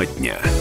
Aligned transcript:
Тема 0.00 0.06
дня. 0.06 0.59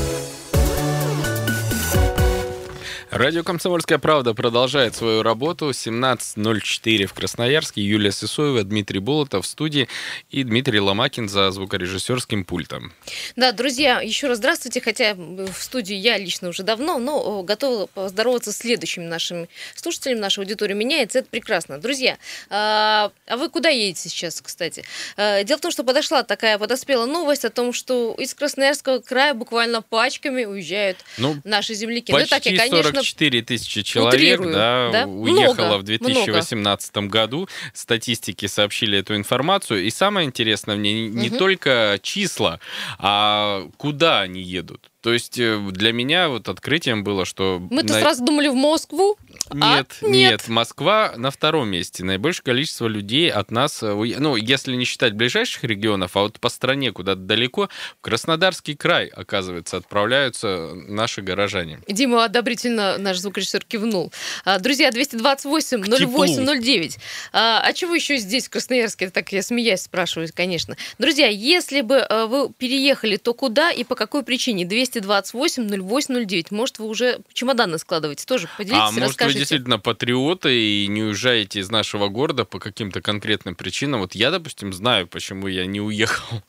Радио 3.12 3.44
«Комсомольская 3.44 3.98
правда» 3.98 4.36
продолжает 4.36 4.96
свою 4.96 5.24
работу. 5.24 5.72
17.04 5.72 7.08
в 7.08 7.14
Красноярске. 7.16 7.82
Юлия 7.82 8.12
Сысоева, 8.12 8.64
Дмитрий 8.64 9.00
Болотов 9.00 9.46
в 9.46 9.48
студии 9.48 9.88
и 10.30 10.44
Дмитрий 10.44 10.80
Ломакин 10.80 11.28
за 11.28 11.50
звукорежиссерским 11.50 12.46
пультом. 12.46 12.94
Да, 13.36 13.52
друзья, 13.52 14.00
еще 14.00 14.28
раз 14.28 14.38
здравствуйте. 14.38 14.80
Хотя 14.80 15.16
в 15.16 15.54
студии 15.60 15.96
я 15.96 16.20
лично 16.20 16.50
уже 16.50 16.62
давно, 16.62 17.00
но 17.00 17.42
готова 17.42 17.88
поздороваться 17.88 18.52
с 18.52 18.58
следующими 18.58 19.06
нашими 19.06 19.50
слушателями. 19.74 20.20
Наша 20.20 20.42
аудитория 20.42 20.76
меняется, 20.76 21.20
это 21.20 21.30
прекрасно. 21.30 21.80
Друзья, 21.80 22.20
а, 22.52 23.12
а 23.26 23.38
вы 23.38 23.50
куда 23.50 23.70
едете 23.70 24.08
сейчас, 24.10 24.40
кстати? 24.40 24.84
А, 25.18 25.44
дело 25.44 25.58
в 25.58 25.62
том, 25.62 25.72
что 25.72 25.84
подошла 25.84 26.22
такая, 26.22 26.60
подоспела 26.60 27.08
новость 27.08 27.44
о 27.44 27.50
том, 27.50 27.74
что 27.74 28.14
из 28.20 28.36
Красноярского 28.36 29.00
края 29.00 29.34
буквально 29.34 29.82
пачками 29.82 30.46
уезжают 30.46 30.98
ну, 31.18 31.38
наши 31.44 31.74
земляки. 31.74 32.14
Почти 32.14 32.36
ну, 32.36 32.40
так, 32.40 32.46
и, 32.46 32.56
конечно, 32.56 32.99
44 33.00 33.42
тысячи 33.42 33.82
человек 33.82 34.42
да, 34.42 34.90
да? 34.92 35.06
уехало 35.06 35.54
много, 35.54 35.78
в 35.80 35.84
2018 35.84 36.96
много. 36.96 37.12
году. 37.12 37.50
Статистики 37.74 38.46
сообщили 38.48 39.00
эту 39.00 39.16
информацию. 39.16 39.84
И 39.86 39.90
самое 39.90 40.28
интересное 40.28 40.76
в 40.76 40.80
ней 40.80 41.08
не 41.08 41.30
угу. 41.30 41.38
только 41.38 42.00
числа, 42.02 42.60
а 42.98 43.68
куда 43.78 44.22
они 44.22 44.42
едут. 44.42 44.90
То 45.02 45.14
есть 45.14 45.40
э, 45.40 45.60
для 45.72 45.94
меня 45.94 46.28
вот 46.30 46.50
открытием 46.50 47.04
было, 47.04 47.24
что... 47.26 47.66
Мы-то 47.70 47.94
на... 47.94 48.00
сразу 48.02 48.26
думали 48.26 48.50
в 48.50 48.56
Москву, 48.56 49.18
нет, 49.54 49.98
а? 50.02 50.06
нет, 50.06 50.32
нет, 50.32 50.48
Москва 50.50 51.14
на 51.16 51.32
втором 51.32 51.70
месте. 51.70 52.04
Наибольшее 52.04 52.44
количество 52.44 52.88
людей 52.88 53.32
от 53.32 53.50
нас, 53.50 53.82
э, 53.82 53.94
ну, 53.94 54.36
если 54.36 54.76
не 54.76 54.84
считать 54.84 55.14
ближайших 55.14 55.64
регионов, 55.64 56.18
а 56.18 56.22
вот 56.22 56.40
по 56.40 56.50
стране 56.50 56.92
куда-то 56.92 57.22
далеко, 57.22 57.70
в 57.98 58.02
Краснодарский 58.02 58.76
край, 58.76 59.08
оказывается, 59.08 59.78
отправляются 59.78 60.72
наши 60.74 61.22
горожане. 61.22 61.80
Дима 61.88 62.26
одобрительно 62.26 62.98
наш 62.98 63.20
звукорежиссер 63.20 63.64
кивнул. 63.66 64.12
А, 64.44 64.60
друзья, 64.60 64.92
228 64.92 65.84
0809. 65.84 66.98
А, 67.32 67.62
а 67.64 67.74
чего 67.74 67.96
еще 67.96 68.18
здесь, 68.18 68.48
в 68.48 68.50
Красноярске? 68.50 69.10
Так 69.10 69.32
я 69.32 69.44
смеясь 69.44 69.84
спрашиваю, 69.84 70.30
конечно. 70.36 70.76
Друзья, 70.98 71.28
если 71.28 71.82
бы 71.82 71.96
э, 71.96 72.26
вы 72.26 72.52
переехали, 72.52 73.16
то 73.16 73.34
куда 73.34 73.72
и 73.72 73.84
по 73.84 73.96
какой 73.96 74.24
причине? 74.24 74.66
228 74.94 75.70
0809. 75.70 76.52
Может, 76.52 76.80
вы 76.80 76.88
уже 76.88 77.20
чемоданы 77.34 77.78
складываете? 77.78 78.26
Тоже 78.26 78.50
поделитесь, 78.58 78.98
а, 78.98 79.00
расскажите 79.00 79.40
действительно 79.40 79.80
патриоты 79.80 80.54
и 80.54 80.88
не 80.88 81.04
уезжаете 81.04 81.60
из 81.60 81.70
нашего 81.70 82.08
города 82.08 82.46
по 82.46 82.60
каким-то 82.60 83.02
конкретным 83.02 83.56
причинам. 83.56 84.02
Вот 84.02 84.16
я, 84.16 84.32
допустим, 84.32 84.74
знаю, 84.74 85.08
почему 85.08 85.48
я 85.48 85.66
не 85.66 85.82
уехал. 85.82 86.42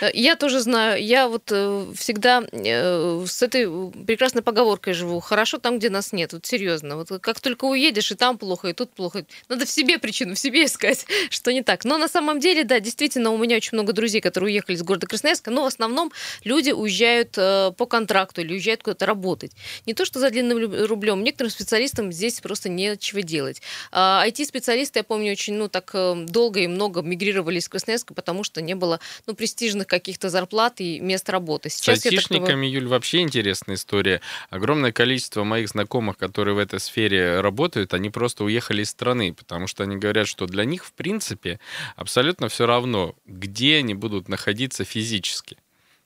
Э, 0.00 0.10
я 0.12 0.36
тоже 0.36 0.60
знаю. 0.60 1.02
Я 1.02 1.28
вот 1.28 1.50
э, 1.50 1.86
всегда 1.96 2.44
э, 2.52 3.24
с 3.26 3.42
этой 3.42 3.66
прекрасной 4.06 4.42
поговоркой 4.42 4.94
живу. 4.94 5.20
Хорошо 5.20 5.58
там, 5.58 5.78
где 5.78 5.90
нас 5.90 6.12
нет. 6.12 6.32
Вот 6.32 6.46
серьезно. 6.46 6.96
Вот 6.96 7.08
как 7.20 7.40
только 7.40 7.64
уедешь, 7.64 8.10
и 8.12 8.14
там 8.14 8.38
плохо, 8.38 8.68
и 8.68 8.72
тут 8.72 8.92
плохо. 8.92 9.24
Надо 9.48 9.66
в 9.66 9.70
себе 9.70 9.98
причину, 9.98 10.34
в 10.34 10.38
себе 10.38 10.64
искать, 10.66 11.06
что 11.30 11.52
не 11.52 11.62
так. 11.62 11.84
Но 11.84 11.98
на 11.98 12.08
самом 12.08 12.40
деле, 12.40 12.64
да, 12.64 12.80
действительно, 12.80 13.30
у 13.30 13.38
меня 13.38 13.56
очень 13.56 13.70
много 13.72 13.92
друзей, 13.92 14.20
которые 14.20 14.52
уехали 14.52 14.76
из 14.76 14.82
города 14.82 15.06
Красноярска, 15.06 15.50
но 15.50 15.62
в 15.62 15.66
основном 15.66 16.12
люди 16.44 16.70
уезжают 16.70 17.32
по 17.32 17.86
контракту 17.86 18.40
или 18.40 18.52
уезжают 18.52 18.82
куда-то 18.82 19.06
работать. 19.06 19.52
Не 19.86 19.94
то, 19.94 20.04
что 20.04 20.20
за 20.20 20.30
длинным 20.30 20.86
рублем. 20.86 21.22
Некоторым 21.22 21.50
специалистам 21.50 22.12
здесь 22.12 22.40
просто 22.40 22.68
нечего 22.68 23.22
делать. 23.22 23.62
IT-специалисты, 23.92 24.98
а 24.98 25.00
я 25.00 25.04
помню, 25.04 25.32
очень, 25.32 25.54
ну, 25.54 25.68
так 25.68 25.94
долго 26.26 26.60
и 26.60 26.66
много 26.66 27.02
мигрировали 27.02 27.58
из 27.58 27.68
Красноярска, 27.68 28.14
потому 28.14 28.44
что 28.44 28.60
не 28.60 28.74
было, 28.74 29.00
ну, 29.26 29.34
престижного 29.34 29.61
престижных 29.62 29.86
каких-то 29.86 30.28
зарплат 30.28 30.80
и 30.80 30.98
мест 30.98 31.30
работы. 31.30 31.70
Сейчас 31.70 32.00
С 32.00 32.06
айтишниками, 32.06 32.66
Юль, 32.66 32.88
вообще 32.88 33.20
интересная 33.20 33.76
история. 33.76 34.20
Огромное 34.50 34.90
количество 34.90 35.44
моих 35.44 35.68
знакомых, 35.68 36.16
которые 36.16 36.56
в 36.56 36.58
этой 36.58 36.80
сфере 36.80 37.40
работают, 37.40 37.94
они 37.94 38.10
просто 38.10 38.42
уехали 38.42 38.82
из 38.82 38.90
страны, 38.90 39.32
потому 39.32 39.68
что 39.68 39.84
они 39.84 39.96
говорят, 39.96 40.26
что 40.26 40.46
для 40.46 40.64
них, 40.64 40.84
в 40.84 40.92
принципе, 40.92 41.60
абсолютно 41.94 42.48
все 42.48 42.66
равно, 42.66 43.14
где 43.24 43.76
они 43.76 43.94
будут 43.94 44.28
находиться 44.28 44.84
физически. 44.84 45.56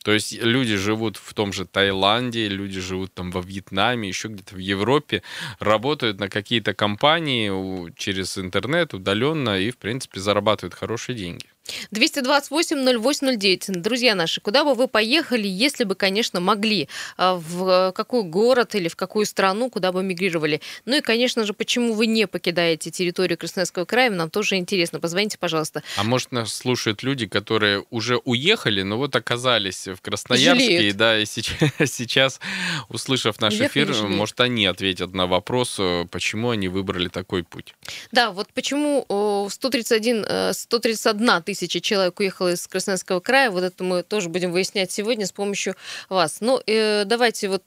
То 0.04 0.12
есть 0.12 0.34
люди 0.34 0.76
живут 0.76 1.16
в 1.16 1.32
том 1.32 1.52
же 1.52 1.64
Таиланде, 1.64 2.48
люди 2.48 2.78
живут 2.78 3.14
там 3.14 3.30
во 3.30 3.40
Вьетнаме, 3.40 4.06
еще 4.06 4.28
где-то 4.28 4.54
в 4.54 4.58
Европе, 4.58 5.22
работают 5.58 6.20
на 6.20 6.28
какие-то 6.28 6.74
компании 6.74 7.90
через 7.96 8.36
интернет 8.38 8.92
удаленно 8.94 9.58
и, 9.58 9.70
в 9.70 9.78
принципе, 9.78 10.20
зарабатывают 10.20 10.74
хорошие 10.74 11.16
деньги. 11.16 11.46
228-0809. 11.92 13.80
Друзья 13.80 14.14
наши, 14.14 14.40
куда 14.40 14.64
бы 14.64 14.74
вы 14.74 14.88
поехали, 14.88 15.46
если 15.46 15.84
бы, 15.84 15.94
конечно, 15.94 16.40
могли? 16.40 16.88
А, 17.16 17.34
в 17.34 17.92
какой 17.92 18.22
город 18.22 18.74
или 18.74 18.88
в 18.88 18.96
какую 18.96 19.26
страну, 19.26 19.70
куда 19.70 19.92
бы 19.92 20.02
мигрировали? 20.02 20.60
Ну 20.84 20.96
и, 20.96 21.00
конечно 21.00 21.44
же, 21.44 21.52
почему 21.52 21.92
вы 21.94 22.06
не 22.06 22.26
покидаете 22.26 22.90
территорию 22.90 23.38
Красноярского 23.38 23.84
края, 23.84 24.10
нам 24.10 24.30
тоже 24.30 24.56
интересно. 24.56 25.00
Позвоните, 25.00 25.38
пожалуйста. 25.38 25.82
А 25.96 26.04
может, 26.04 26.32
нас 26.32 26.54
слушают 26.54 27.02
люди, 27.02 27.26
которые 27.26 27.84
уже 27.90 28.16
уехали, 28.24 28.82
но 28.82 28.96
вот 28.98 29.16
оказались 29.16 29.88
в 29.88 30.00
Красноярске, 30.00 30.76
Жалеют. 30.76 30.96
да, 30.96 31.18
и 31.18 31.26
сейчас, 31.26 31.56
сейчас, 31.90 32.40
услышав 32.88 33.40
наш 33.40 33.54
эфир, 33.54 33.92
может, 34.02 34.40
они 34.40 34.66
ответят 34.66 35.12
на 35.14 35.26
вопрос, 35.26 35.76
э, 35.78 36.06
почему 36.10 36.50
они 36.50 36.68
выбрали 36.68 37.08
такой 37.08 37.42
путь. 37.42 37.74
Да, 38.12 38.30
вот 38.30 38.48
почему 38.52 39.48
131, 39.50 40.52
131 40.52 41.42
тысяча 41.42 41.55
тысячи 41.56 41.80
человек 41.80 42.20
уехало 42.20 42.52
из 42.52 42.66
Красноярского 42.66 43.20
края. 43.20 43.50
Вот 43.50 43.64
это 43.64 43.82
мы 43.82 44.02
тоже 44.02 44.28
будем 44.28 44.52
выяснять 44.52 44.90
сегодня 44.92 45.26
с 45.26 45.32
помощью 45.32 45.74
вас. 46.08 46.38
Ну, 46.40 46.60
э, 46.66 47.04
давайте 47.04 47.48
вот 47.48 47.62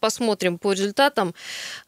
посмотрим 0.00 0.58
по 0.58 0.72
результатам. 0.72 1.34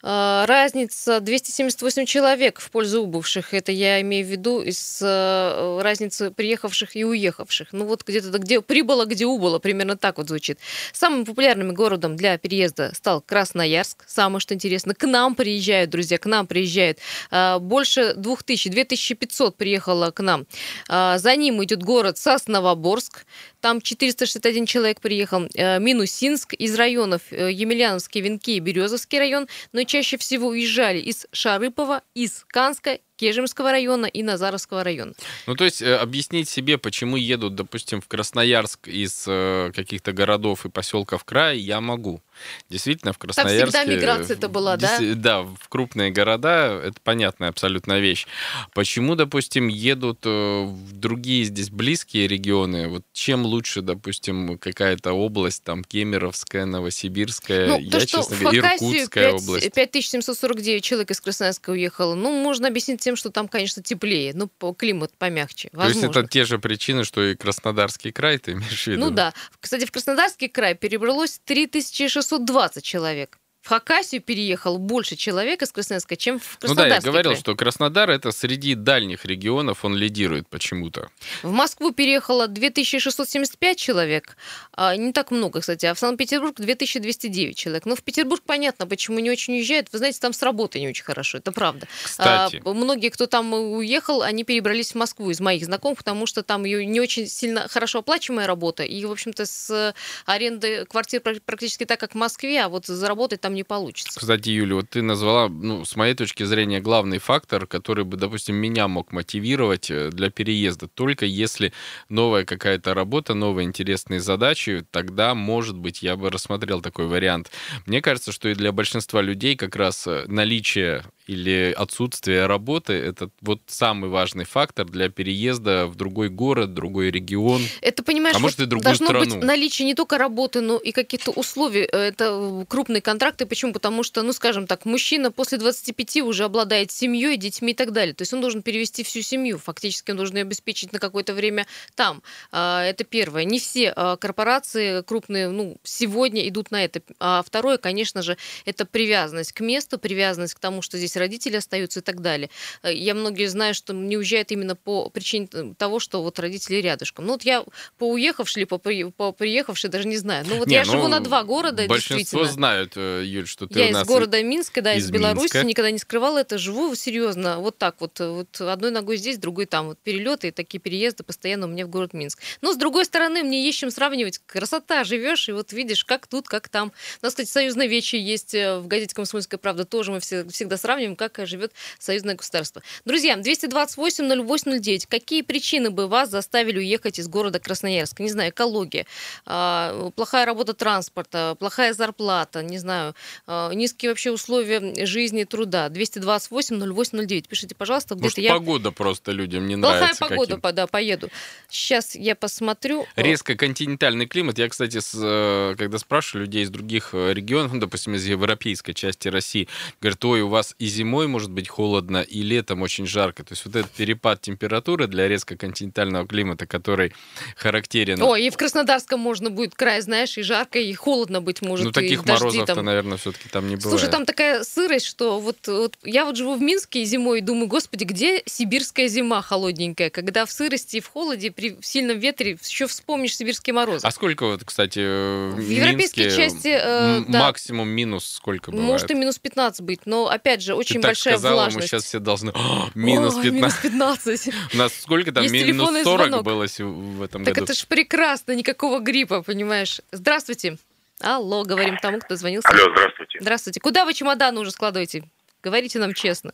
Э, 0.02 0.44
разница 0.46 1.20
278 1.20 2.04
человек 2.04 2.60
в 2.60 2.70
пользу 2.70 3.02
убывших. 3.02 3.54
Это 3.54 3.72
я 3.72 4.00
имею 4.02 4.26
в 4.26 4.28
виду 4.28 4.60
из 4.60 5.00
э, 5.02 5.80
разницы 5.82 6.30
приехавших 6.30 6.94
и 6.94 7.04
уехавших. 7.04 7.68
Ну, 7.72 7.86
вот 7.86 8.04
где-то 8.06 8.38
где 8.38 8.60
прибыло, 8.60 9.06
где 9.06 9.24
убыло. 9.26 9.58
Примерно 9.58 9.96
так 9.96 10.18
вот 10.18 10.28
звучит. 10.28 10.58
Самым 10.92 11.24
популярным 11.24 11.74
городом 11.74 12.16
для 12.16 12.36
переезда 12.38 12.94
стал 12.94 13.22
Красноярск. 13.22 14.04
Самое, 14.06 14.40
что 14.40 14.54
интересно, 14.54 14.94
к 14.94 15.06
нам 15.06 15.34
приезжают, 15.34 15.90
друзья, 15.90 16.18
к 16.18 16.26
нам 16.26 16.46
приезжают. 16.46 16.98
Э, 17.30 17.58
больше 17.58 18.14
2000, 18.14 18.70
2500 18.70 19.56
приехало 19.56 20.10
к 20.10 20.22
нам. 20.22 20.46
Э, 20.88 21.16
за 21.18 21.34
ним 21.36 21.45
ним 21.46 21.62
идет 21.64 21.82
город 21.82 22.18
Сосновоборск, 22.18 23.24
там 23.60 23.80
461 23.80 24.66
человек 24.66 25.00
приехал, 25.00 25.46
э, 25.54 25.78
Минусинск, 25.78 26.54
из 26.54 26.74
районов 26.74 27.22
э, 27.30 27.52
Емельяновский, 27.52 28.20
Венки 28.20 28.56
и 28.56 28.60
Березовский 28.60 29.18
район, 29.18 29.46
но 29.72 29.84
чаще 29.84 30.16
всего 30.18 30.48
уезжали 30.48 30.98
из 30.98 31.26
Шарыпова, 31.32 32.02
из 32.14 32.44
Канска 32.48 32.98
Кежемского 33.16 33.72
района 33.72 34.06
и 34.06 34.22
Назаровского 34.22 34.84
района. 34.84 35.14
Ну, 35.46 35.54
то 35.54 35.64
есть 35.64 35.82
э, 35.82 35.96
объяснить 35.96 36.48
себе, 36.48 36.78
почему 36.78 37.16
едут, 37.16 37.54
допустим, 37.54 38.00
в 38.00 38.08
Красноярск 38.08 38.88
из 38.88 39.24
э, 39.26 39.72
каких-то 39.74 40.12
городов 40.12 40.66
и 40.66 40.68
поселков 40.68 41.24
края, 41.24 41.54
я 41.54 41.80
могу. 41.80 42.20
Действительно, 42.68 43.12
в 43.12 43.18
Красноярске... 43.18 43.60
Там 43.60 43.68
всегда 43.68 43.96
миграция 43.96 44.36
это 44.36 44.48
была, 44.48 44.76
да? 44.76 44.98
Да, 45.14 45.42
в 45.42 45.68
крупные 45.68 46.10
города, 46.10 46.80
это 46.84 47.00
понятная 47.02 47.48
абсолютно 47.48 47.98
вещь. 47.98 48.26
Почему, 48.74 49.14
допустим, 49.14 49.68
едут 49.68 50.20
э, 50.24 50.28
в 50.64 50.92
другие 50.92 51.44
здесь 51.44 51.70
близкие 51.70 52.28
регионы? 52.28 52.88
Вот 52.88 53.02
чем 53.12 53.46
лучше, 53.46 53.80
допустим, 53.80 54.58
какая-то 54.58 55.12
область, 55.12 55.64
там, 55.64 55.84
Кемеровская, 55.84 56.66
Новосибирская, 56.66 57.68
ну, 57.68 57.78
я, 57.78 57.90
то, 57.90 58.06
честно 58.06 58.36
говоря, 58.36 58.74
Иркутская 58.74 59.32
5, 59.32 59.42
область. 59.42 59.72
5749 59.72 60.84
человек 60.84 61.10
из 61.10 61.20
Красноярска 61.20 61.70
уехало. 61.70 62.14
Ну, 62.14 62.32
можно 62.32 62.68
объяснить 62.68 63.00
тем, 63.06 63.14
что 63.14 63.30
там, 63.30 63.46
конечно, 63.46 63.84
теплее, 63.84 64.34
ну, 64.34 64.48
климат 64.74 65.16
помягче. 65.16 65.68
Возможно. 65.72 66.00
То 66.00 66.06
есть 66.08 66.18
это 66.18 66.28
те 66.28 66.44
же 66.44 66.58
причины, 66.58 67.04
что 67.04 67.22
и 67.22 67.36
Краснодарский 67.36 68.10
край, 68.10 68.38
ты 68.38 68.50
имеешь 68.52 68.82
в 68.82 68.86
виду? 68.88 69.00
Ну 69.00 69.10
да. 69.12 69.32
Кстати, 69.60 69.84
в 69.84 69.92
Краснодарский 69.92 70.48
край 70.48 70.74
перебралось 70.74 71.40
3620 71.44 72.82
человек 72.82 73.38
в 73.66 73.68
Хакасию 73.68 74.22
переехал 74.22 74.78
больше 74.78 75.16
человек 75.16 75.60
из 75.60 75.72
Красноярска, 75.72 76.14
чем 76.14 76.38
в 76.38 76.58
Краснодар. 76.58 76.84
Ну 76.84 76.88
да, 76.88 76.94
я 76.94 77.00
говорил, 77.00 77.32
край. 77.32 77.40
что 77.40 77.56
Краснодар 77.56 78.10
это 78.10 78.30
среди 78.30 78.76
дальних 78.76 79.24
регионов, 79.24 79.84
он 79.84 79.96
лидирует 79.96 80.46
почему-то. 80.48 81.08
В 81.42 81.50
Москву 81.50 81.90
переехало 81.90 82.46
2675 82.46 83.76
человек, 83.76 84.36
а, 84.72 84.94
не 84.94 85.12
так 85.12 85.32
много, 85.32 85.62
кстати, 85.62 85.84
а 85.84 85.94
в 85.94 85.98
Санкт-Петербург 85.98 86.54
2209 86.56 87.56
человек. 87.56 87.86
Но 87.86 87.96
в 87.96 88.04
Петербург 88.04 88.40
понятно, 88.46 88.86
почему 88.86 89.18
не 89.18 89.32
очень 89.32 89.54
уезжают. 89.54 89.88
Вы 89.90 89.98
знаете, 89.98 90.20
там 90.20 90.32
с 90.32 90.42
работы 90.44 90.78
не 90.78 90.88
очень 90.88 91.04
хорошо, 91.04 91.38
это 91.38 91.50
правда. 91.50 91.88
Кстати. 92.04 92.62
А, 92.64 92.72
многие, 92.72 93.08
кто 93.08 93.26
там 93.26 93.52
уехал, 93.52 94.22
они 94.22 94.44
перебрались 94.44 94.92
в 94.92 94.94
Москву 94.94 95.28
из 95.30 95.40
моих 95.40 95.64
знакомых, 95.64 95.98
потому 95.98 96.26
что 96.26 96.44
там 96.44 96.64
ее 96.64 96.86
не 96.86 97.00
очень 97.00 97.26
сильно 97.26 97.66
хорошо 97.66 97.98
оплачиваемая 97.98 98.46
работа, 98.46 98.84
и, 98.84 99.04
в 99.04 99.10
общем-то, 99.10 99.44
с 99.44 99.92
аренды 100.24 100.84
квартир 100.84 101.20
практически 101.20 101.84
так, 101.84 101.98
как 101.98 102.12
в 102.12 102.16
Москве, 102.16 102.60
а 102.60 102.68
вот 102.68 102.86
заработать 102.86 103.40
там 103.40 103.55
не 103.56 103.64
получится. 103.64 104.20
Кстати, 104.20 104.50
Юля, 104.50 104.76
вот 104.76 104.90
ты 104.90 105.02
назвала, 105.02 105.48
ну, 105.48 105.84
с 105.84 105.96
моей 105.96 106.14
точки 106.14 106.44
зрения, 106.44 106.80
главный 106.80 107.18
фактор, 107.18 107.66
который 107.66 108.04
бы, 108.04 108.16
допустим, 108.16 108.54
меня 108.54 108.86
мог 108.86 109.10
мотивировать 109.12 109.90
э, 109.90 110.10
для 110.10 110.30
переезда. 110.30 110.86
Только 110.86 111.26
если 111.26 111.72
новая 112.08 112.44
какая-то 112.44 112.94
работа, 112.94 113.34
новые 113.34 113.66
интересные 113.66 114.20
задачи, 114.20 114.84
тогда, 114.90 115.34
может 115.34 115.76
быть, 115.76 116.02
я 116.02 116.16
бы 116.16 116.30
рассмотрел 116.30 116.80
такой 116.80 117.06
вариант. 117.06 117.50
Мне 117.86 118.00
кажется, 118.00 118.30
что 118.30 118.48
и 118.48 118.54
для 118.54 118.70
большинства 118.70 119.20
людей 119.20 119.56
как 119.56 119.74
раз 119.74 120.06
э, 120.06 120.24
наличие 120.28 121.04
или 121.26 121.74
отсутствие 121.76 122.46
работы— 122.46 122.92
это 122.94 123.30
вот 123.40 123.60
самый 123.66 124.10
важный 124.10 124.44
фактор 124.44 124.86
для 124.86 125.08
переезда 125.08 125.86
в 125.86 125.96
другой 125.96 126.28
город, 126.28 126.72
другой 126.72 127.10
регион. 127.10 127.62
Это, 127.80 128.02
понимаешь, 128.04 128.36
а 128.36 128.38
может 128.38 128.60
и 128.60 128.66
другую 128.66 128.84
должно 128.84 129.06
страну. 129.06 129.24
быть 129.24 129.34
наличие 129.42 129.86
не 129.86 129.94
только 129.94 130.18
работы, 130.18 130.60
но 130.60 130.78
и 130.78 130.92
каких-то 130.92 131.32
условий. 131.32 131.80
Это 131.82 132.64
крупные 132.68 133.00
контракты. 133.00 133.44
Почему? 133.44 133.72
Потому 133.72 134.04
что, 134.04 134.22
ну, 134.22 134.32
скажем 134.32 134.66
так, 134.66 134.84
мужчина 134.84 135.32
после 135.32 135.58
25 135.58 136.18
уже 136.18 136.44
обладает 136.44 136.92
семьей, 136.92 137.36
детьми 137.36 137.72
и 137.72 137.74
так 137.74 137.92
далее. 137.92 138.14
То 138.14 138.22
есть 138.22 138.32
он 138.32 138.40
должен 138.40 138.62
перевести 138.62 139.02
всю 139.02 139.22
семью. 139.22 139.58
Фактически 139.58 140.12
он 140.12 140.18
должен 140.18 140.36
ее 140.36 140.42
обеспечить 140.42 140.92
на 140.92 141.00
какое-то 141.00 141.34
время 141.34 141.66
там. 141.96 142.22
А, 142.52 142.84
это 142.84 143.02
первое. 143.02 143.44
Не 143.44 143.58
все 143.58 143.92
а, 143.96 144.16
корпорации 144.16 145.02
крупные, 145.02 145.48
ну, 145.48 145.76
сегодня 145.82 146.48
идут 146.48 146.70
на 146.70 146.84
это. 146.84 147.00
А 147.18 147.42
второе, 147.44 147.78
конечно 147.78 148.22
же, 148.22 148.36
это 148.64 148.86
привязанность 148.86 149.52
к 149.52 149.60
месту, 149.60 149.98
привязанность 149.98 150.54
к 150.54 150.60
тому, 150.60 150.82
что 150.82 150.98
здесь 150.98 151.15
здесь 151.16 151.36
родители 151.36 151.56
остаются 151.56 152.00
и 152.00 152.02
так 152.02 152.20
далее. 152.20 152.50
Э, 152.82 152.92
я 152.92 153.14
многие 153.14 153.46
знаю, 153.46 153.74
что 153.74 153.92
не 153.92 154.16
уезжают 154.16 154.52
именно 154.52 154.76
по 154.76 155.08
причине 155.10 155.48
того, 155.76 155.98
что 156.00 156.22
вот 156.22 156.38
родители 156.38 156.76
рядышком. 156.76 157.26
Ну 157.26 157.32
вот 157.32 157.42
я 157.42 157.64
по 157.98 158.10
уехавшей 158.10 158.62
или 158.62 158.66
по, 158.66 158.78
при, 158.78 159.04
по 159.04 159.32
приехавшей 159.32 159.90
даже 159.90 160.06
не 160.06 160.16
знаю. 160.16 160.44
Ну 160.48 160.58
вот 160.58 160.68
Не, 160.68 160.74
я 160.74 160.84
ну, 160.84 160.92
живу 160.92 161.08
на 161.08 161.20
два 161.20 161.44
города, 161.44 161.86
Большинство 161.86 162.44
знают, 162.44 162.92
э, 162.96 163.22
Юль, 163.24 163.46
что 163.46 163.66
ты 163.66 163.78
Я 163.78 163.86
у 163.86 163.88
из 163.90 163.94
нас 163.94 164.06
города 164.06 164.42
Минска, 164.42 164.82
да, 164.82 164.94
из, 164.94 165.06
из 165.06 165.10
Беларуси, 165.10 165.64
никогда 165.64 165.90
не 165.90 165.98
скрывала 165.98 166.38
это, 166.38 166.58
живу 166.58 166.94
серьезно, 166.94 167.58
вот 167.58 167.78
так 167.78 167.96
вот, 168.00 168.20
э, 168.20 168.28
вот 168.28 168.60
одной 168.60 168.90
ногой 168.90 169.16
здесь, 169.16 169.38
другой 169.38 169.66
там, 169.66 169.86
вот 169.86 169.98
перелеты 169.98 170.48
и 170.48 170.50
такие 170.50 170.80
переезды 170.80 171.22
постоянно 171.22 171.66
у 171.66 171.70
меня 171.70 171.86
в 171.86 171.90
город 171.90 172.12
Минск. 172.12 172.40
Но 172.60 172.72
с 172.72 172.76
другой 172.76 173.04
стороны, 173.04 173.42
мне 173.42 173.64
есть 173.64 173.78
чем 173.78 173.90
сравнивать. 173.90 174.40
Красота, 174.46 175.04
живешь 175.04 175.48
и 175.48 175.52
вот 175.52 175.72
видишь, 175.72 176.04
как 176.04 176.26
тут, 176.26 176.48
как 176.48 176.68
там. 176.68 176.92
У 177.22 177.26
нас, 177.26 177.32
кстати, 177.32 177.48
союзная 177.48 177.86
вече 177.86 178.20
есть 178.20 178.54
в 178.54 178.84
газете 178.86 179.14
«Комсомольская 179.14 179.58
правда», 179.58 179.84
тоже 179.84 180.12
мы 180.12 180.20
все, 180.20 180.46
всегда 180.48 180.76
сравниваем, 180.76 181.05
как 181.14 181.38
живет 181.46 181.72
союзное 181.98 182.34
государство. 182.34 182.82
Друзья, 183.04 183.36
228-08-09. 183.36 185.06
Какие 185.08 185.42
причины 185.42 185.90
бы 185.90 186.08
вас 186.08 186.30
заставили 186.30 186.78
уехать 186.78 187.18
из 187.18 187.28
города 187.28 187.60
Красноярска? 187.60 188.22
Не 188.22 188.30
знаю, 188.30 188.50
экология, 188.50 189.06
а, 189.44 190.10
плохая 190.16 190.46
работа 190.46 190.74
транспорта, 190.74 191.56
плохая 191.58 191.92
зарплата, 191.92 192.62
не 192.62 192.78
знаю, 192.78 193.14
а, 193.46 193.72
низкие 193.72 194.10
вообще 194.10 194.30
условия 194.32 195.06
жизни 195.06 195.42
и 195.42 195.44
труда. 195.44 195.88
228-08-09. 195.88 197.48
Пишите, 197.48 197.74
пожалуйста, 197.74 198.16
Может, 198.16 198.38
я... 198.38 198.52
погода 198.54 198.90
просто 198.90 199.32
людям 199.32 199.66
не 199.66 199.76
Плохая 199.76 200.00
нравится. 200.00 200.24
погода, 200.26 200.46
каким. 200.46 200.60
по- 200.60 200.72
да, 200.72 200.86
поеду. 200.86 201.28
Сейчас 201.68 202.14
я 202.14 202.34
посмотрю. 202.34 203.06
Резко 203.16 203.54
континентальный 203.54 204.26
климат. 204.26 204.58
Я, 204.58 204.68
кстати, 204.68 205.00
с, 205.00 205.12
э, 205.14 205.74
когда 205.76 205.98
спрашиваю 205.98 206.46
людей 206.46 206.62
из 206.64 206.70
других 206.70 207.10
э, 207.12 207.32
регионов, 207.32 207.72
ну, 207.72 207.80
допустим, 207.80 208.14
из 208.14 208.26
европейской 208.26 208.92
части 208.92 209.28
России, 209.28 209.68
говорят, 210.00 210.24
ой, 210.24 210.42
у 210.42 210.48
вас 210.48 210.74
и 210.78 210.86
зимой 210.96 211.28
может 211.28 211.50
быть 211.50 211.68
холодно, 211.68 212.18
и 212.22 212.42
летом 212.42 212.82
очень 212.82 213.06
жарко. 213.06 213.44
То 213.44 213.52
есть 213.52 213.64
вот 213.64 213.76
этот 213.76 213.90
перепад 213.92 214.40
температуры 214.40 215.06
для 215.06 215.28
резко 215.28 215.56
континентального 215.56 216.26
климата, 216.26 216.66
который 216.66 217.12
характерен... 217.56 218.22
О, 218.22 218.36
и 218.36 218.50
в 218.50 218.56
Краснодарском 218.56 219.20
можно 219.20 219.50
будет 219.50 219.74
край, 219.74 220.00
знаешь, 220.00 220.38
и 220.38 220.42
жарко, 220.42 220.78
и 220.78 220.92
холодно 220.94 221.40
быть 221.40 221.62
может. 221.62 221.86
ну, 221.86 221.92
таких 221.92 222.24
морозов-то, 222.24 222.74
там. 222.74 222.84
наверное, 222.84 223.18
все-таки 223.18 223.48
там 223.48 223.68
не 223.68 223.76
бывает. 223.76 223.98
Слушай, 223.98 224.10
там 224.10 224.24
такая 224.24 224.64
сырость, 224.64 225.06
что 225.06 225.38
вот, 225.38 225.56
вот 225.66 225.96
я 226.02 226.24
вот 226.24 226.36
живу 226.36 226.54
в 226.54 226.62
Минске 226.62 227.04
зимой 227.04 227.38
и 227.38 227.40
думаю, 227.42 227.68
господи, 227.68 228.04
где 228.04 228.42
сибирская 228.46 229.08
зима 229.08 229.42
холодненькая, 229.42 230.10
когда 230.10 230.46
в 230.46 230.52
сырости 230.52 230.96
и 230.96 231.00
в 231.00 231.08
холоде, 231.08 231.50
при 231.50 231.76
сильном 231.82 232.18
ветре 232.18 232.58
еще 232.62 232.86
вспомнишь 232.86 233.36
сибирские 233.36 233.74
морозы. 233.74 234.06
А 234.06 234.10
сколько 234.10 234.46
вот, 234.46 234.64
кстати, 234.64 235.00
э, 235.00 235.50
в 235.50 235.56
В 235.56 235.70
европейской 235.70 236.20
Минске 236.20 236.42
части, 236.42 236.68
э, 236.68 237.24
да. 237.28 237.40
максимум 237.40 237.88
минус 237.88 238.26
сколько 238.26 238.70
бывает? 238.70 238.90
Может 238.90 239.10
и 239.10 239.14
минус 239.14 239.38
15 239.38 239.82
быть, 239.82 240.00
но 240.06 240.28
опять 240.28 240.62
же, 240.62 240.74
очень 240.74 240.85
Ты 240.94 241.00
так 241.00 241.02
большая 241.10 241.34
сказала, 241.34 241.52
мы 241.54 241.60
влажность. 241.62 241.88
сейчас 241.88 242.04
все 242.04 242.18
должны... 242.18 242.50
«О, 242.54 242.88
минус 242.94 243.34
Ой, 243.36 243.42
15. 243.44 243.52
минус 243.52 243.76
15. 243.78 244.54
У 244.74 244.76
нас 244.76 244.94
сколько 244.94 245.32
там? 245.32 245.42
Есть 245.42 245.52
Минус 245.54 245.68
телефонный 245.88 246.04
40 246.04 246.26
звонок. 246.28 246.44
было 246.44 246.66
в 246.66 247.22
этом 247.22 247.44
Так 247.44 247.54
году. 247.54 247.64
это 247.64 247.74
ж 247.74 247.86
прекрасно, 247.86 248.52
никакого 248.52 249.00
гриппа, 249.00 249.42
понимаешь. 249.42 250.00
Здравствуйте. 250.12 250.78
Алло, 251.20 251.64
говорим 251.64 251.96
тому, 251.96 252.18
кто 252.20 252.36
звонился. 252.36 252.68
Алло, 252.68 252.90
здравствуйте. 252.92 253.38
Здравствуйте. 253.40 253.80
Куда 253.80 254.04
вы 254.04 254.12
чемоданы 254.14 254.60
уже 254.60 254.70
складываете? 254.70 255.24
Говорите 255.62 255.98
нам 255.98 256.12
честно. 256.14 256.52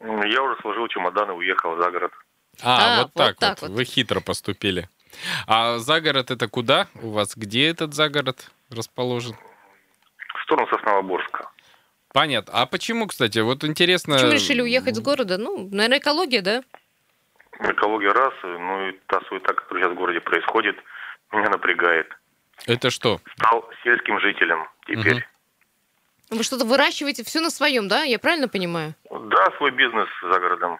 Я 0.00 0.42
уже 0.42 0.60
сложил 0.62 0.88
чемодан 0.88 1.30
и 1.30 1.34
уехал 1.34 1.76
за 1.76 1.90
город. 1.90 2.12
А, 2.62 3.00
А, 3.00 3.02
вот 3.02 3.12
так 3.14 3.28
вот 3.28 3.38
так 3.38 3.60
вот. 3.62 3.70
вот. 3.70 3.76
Вы 3.76 3.84
хитро 3.84 4.20
поступили. 4.20 4.88
А 5.46 5.78
загород 5.78 6.30
это 6.30 6.48
куда 6.48 6.88
у 7.02 7.10
вас? 7.10 7.36
Где 7.36 7.68
этот 7.68 7.94
загород 7.94 8.50
расположен? 8.70 9.34
В 10.38 10.42
сторону 10.44 10.68
Сосновоборска. 10.70 11.50
Понятно. 12.16 12.54
А 12.54 12.64
почему, 12.64 13.08
кстати, 13.08 13.40
вот 13.40 13.62
интересно... 13.62 14.14
Почему 14.14 14.32
решили 14.32 14.62
уехать 14.62 14.96
с 14.96 15.00
города? 15.00 15.36
Ну, 15.36 15.68
наверное, 15.70 15.98
экология, 15.98 16.40
да? 16.40 16.62
Экология 17.60 18.10
раз, 18.10 18.32
ну 18.42 18.88
и 18.88 18.92
та 19.06 19.20
суета, 19.28 19.52
которая 19.52 19.84
сейчас 19.84 19.92
в 19.92 19.98
городе 19.98 20.20
происходит, 20.22 20.76
меня 21.30 21.50
напрягает. 21.50 22.06
Это 22.64 22.88
что? 22.88 23.20
Стал 23.34 23.68
сельским 23.84 24.18
жителем 24.18 24.66
теперь. 24.86 25.16
Мгм. 25.16 26.38
Вы 26.38 26.42
что-то 26.42 26.64
выращиваете 26.64 27.22
все 27.22 27.40
на 27.42 27.50
своем, 27.50 27.86
да? 27.86 28.04
Я 28.04 28.18
правильно 28.18 28.48
понимаю? 28.48 28.94
Да, 29.10 29.48
свой 29.58 29.72
бизнес 29.72 30.08
за 30.22 30.40
городом. 30.40 30.78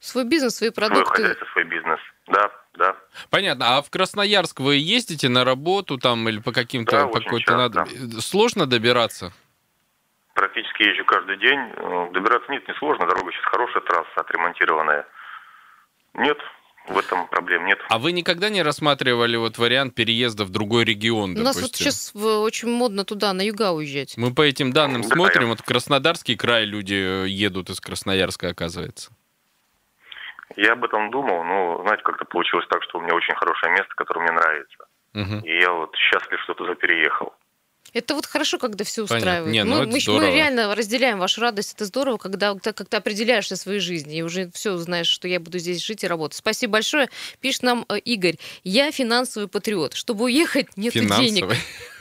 Свой 0.00 0.24
бизнес, 0.24 0.56
свои 0.56 0.70
Свое 0.70 0.90
продукты. 0.90 1.22
хозяйство, 1.22 1.46
свой 1.52 1.64
бизнес. 1.64 1.98
Да, 2.26 2.50
да. 2.74 2.94
Понятно. 3.30 3.78
А 3.78 3.80
в 3.80 3.88
Красноярск 3.88 4.60
вы 4.60 4.74
ездите 4.74 5.30
на 5.30 5.44
работу 5.46 5.96
там 5.96 6.28
или 6.28 6.40
по 6.40 6.52
каким-то... 6.52 6.92
Да, 6.92 7.06
по 7.06 7.20
какой-то 7.20 7.56
надо... 7.56 7.86
Сложно 8.20 8.66
добираться? 8.66 9.32
Практически 10.42 10.82
езжу 10.84 11.04
каждый 11.04 11.36
день. 11.38 11.58
Э, 11.58 12.10
Добираться 12.12 12.48
нет, 12.52 12.66
не 12.68 12.74
сложно. 12.74 13.06
Дорога 13.08 13.32
сейчас 13.32 13.44
хорошая, 13.46 13.82
трасса 13.82 14.08
отремонтированная. 14.14 15.04
Нет, 16.14 16.38
в 16.86 16.96
этом 16.96 17.26
проблем 17.26 17.66
нет. 17.66 17.80
А 17.88 17.98
вы 17.98 18.12
никогда 18.12 18.48
не 18.48 18.62
рассматривали 18.62 19.36
вот 19.36 19.58
вариант 19.58 19.96
переезда 19.96 20.44
в 20.44 20.50
другой 20.50 20.84
регион, 20.84 21.36
У 21.36 21.42
нас 21.42 21.60
вот 21.60 21.74
сейчас 21.74 22.12
в- 22.14 22.40
очень 22.42 22.68
модно 22.70 23.04
туда, 23.04 23.32
на 23.32 23.42
юга 23.42 23.72
уезжать. 23.72 24.16
Мы 24.16 24.32
по 24.32 24.42
этим 24.42 24.72
данным 24.72 25.02
Да, 25.02 25.08
смотрим, 25.08 25.42
я- 25.42 25.48
вот 25.48 25.58
в 25.60 25.64
Краснодарский 25.64 26.36
край 26.36 26.64
люди 26.66 27.24
э, 27.24 27.28
едут 27.28 27.70
из 27.70 27.80
Красноярска, 27.80 28.48
оказывается. 28.50 29.10
Я 30.54 30.74
об 30.74 30.84
этом 30.84 31.10
думал, 31.10 31.42
но, 31.42 31.82
знаете, 31.82 32.04
как-то 32.04 32.24
получилось 32.26 32.66
так, 32.70 32.84
что 32.84 32.98
у 32.98 33.02
меня 33.02 33.14
очень 33.14 33.34
хорошее 33.34 33.72
место, 33.72 33.92
которое 33.96 34.20
мне 34.20 34.32
нравится. 34.32 34.78
Мгм. 35.14 35.40
И 35.40 35.60
я 35.60 35.72
вот 35.72 35.96
счастлив, 35.96 36.40
что 36.42 36.54
туда 36.54 36.76
переехал. 36.76 37.34
Это 37.92 38.14
вот 38.14 38.26
хорошо, 38.26 38.58
когда 38.58 38.84
все 38.84 39.06
Понятно. 39.06 39.16
устраивает. 39.16 39.52
Не, 39.52 39.64
ну 39.64 39.76
мы, 39.76 39.82
это 39.82 39.92
мы, 39.92 40.00
здорово. 40.00 40.26
мы 40.26 40.34
реально 40.34 40.74
разделяем 40.74 41.18
вашу 41.18 41.40
радость. 41.40 41.74
Это 41.74 41.84
здорово, 41.84 42.18
когда 42.18 42.54
ты 42.54 42.72
как-то 42.72 42.98
определяешься 42.98 43.56
своей 43.56 43.80
жизни 43.80 44.18
и 44.18 44.22
уже 44.22 44.50
все 44.52 44.76
знаешь, 44.76 45.08
что 45.08 45.28
я 45.28 45.40
буду 45.40 45.58
здесь 45.58 45.82
жить 45.84 46.04
и 46.04 46.06
работать. 46.06 46.36
Спасибо 46.36 46.74
большое. 46.74 47.08
Пишет 47.40 47.62
нам 47.62 47.86
э, 47.88 47.98
Игорь. 47.98 48.36
Я 48.64 48.92
финансовый 48.92 49.48
патриот. 49.48 49.94
Чтобы 49.94 50.24
уехать, 50.24 50.76
нет 50.76 50.92
денег. 50.92 51.46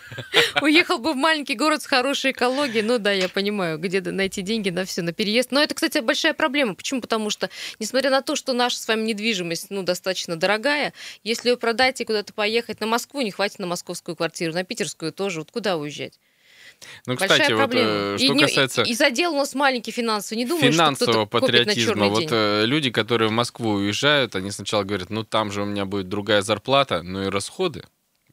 Уехал 0.62 0.98
бы 1.00 1.14
в 1.14 1.16
маленький 1.16 1.56
город 1.56 1.82
с 1.82 1.86
хорошей 1.86 2.32
экологией. 2.32 2.84
Ну 2.84 2.98
да, 3.00 3.12
я 3.12 3.30
понимаю, 3.30 3.78
где 3.78 4.02
найти 4.02 4.42
деньги 4.42 4.70
на 4.70 4.86
все, 4.86 5.02
на 5.02 5.14
переезд. 5.14 5.52
Но 5.52 5.62
это, 5.62 5.76
кстати, 5.76 6.00
большая 6.00 6.34
проблема. 6.34 6.76
Почему? 6.76 7.02
Потому 7.02 7.30
что, 7.30 7.50
несмотря 7.80 8.10
на 8.10 8.22
то, 8.22 8.36
что 8.36 8.54
наша 8.54 8.78
с 8.78 8.88
вами 8.88 9.04
недвижимость 9.04 9.68
ну, 9.70 9.84
достаточно 9.84 10.36
дорогая, 10.36 10.94
если 11.24 11.50
ее 11.50 11.58
продать 11.58 12.02
и 12.02 12.06
куда-то 12.06 12.34
поехать 12.34 12.80
на 12.80 12.88
Москву, 12.88 13.22
не 13.22 13.32
хватит 13.32 13.60
на 13.60 13.68
московскую 13.68 14.16
квартиру, 14.16 14.54
на 14.54 14.64
питерскую 14.64 15.12
тоже. 15.12 15.40
Вот 15.40 15.52
куда 15.52 15.78
уезжать? 15.78 16.20
Ну, 17.06 17.16
Большая 17.16 17.30
кстати, 17.30 17.52
вот 17.54 17.60
проблема. 17.60 17.90
э, 17.90 18.16
и, 18.20 18.26
что 18.26 18.34
не- 18.34 18.44
касается 18.44 18.82
и, 18.84 18.92
и 18.92 18.94
задел 18.94 19.34
у 19.34 19.38
нас 19.38 19.56
маленький 19.56 19.92
финансовый. 19.92 20.38
Не 20.38 20.46
думаю, 20.46 20.72
финансового 20.72 21.26
что 21.26 21.26
патриотизма, 21.26 22.08
вот 22.08 22.20
день. 22.20 22.30
э, 22.32 22.66
люди, 22.66 22.92
которые 22.92 23.30
в 23.30 23.32
Москву 23.32 23.72
уезжают, 23.72 24.36
они 24.36 24.52
сначала 24.52 24.84
говорят, 24.84 25.10
ну 25.10 25.24
там 25.24 25.52
же 25.52 25.64
у 25.64 25.66
меня 25.66 25.86
будет 25.86 26.10
другая 26.10 26.42
зарплата, 26.42 27.02
ну 27.02 27.24
и 27.24 27.30
расходы. 27.30 27.84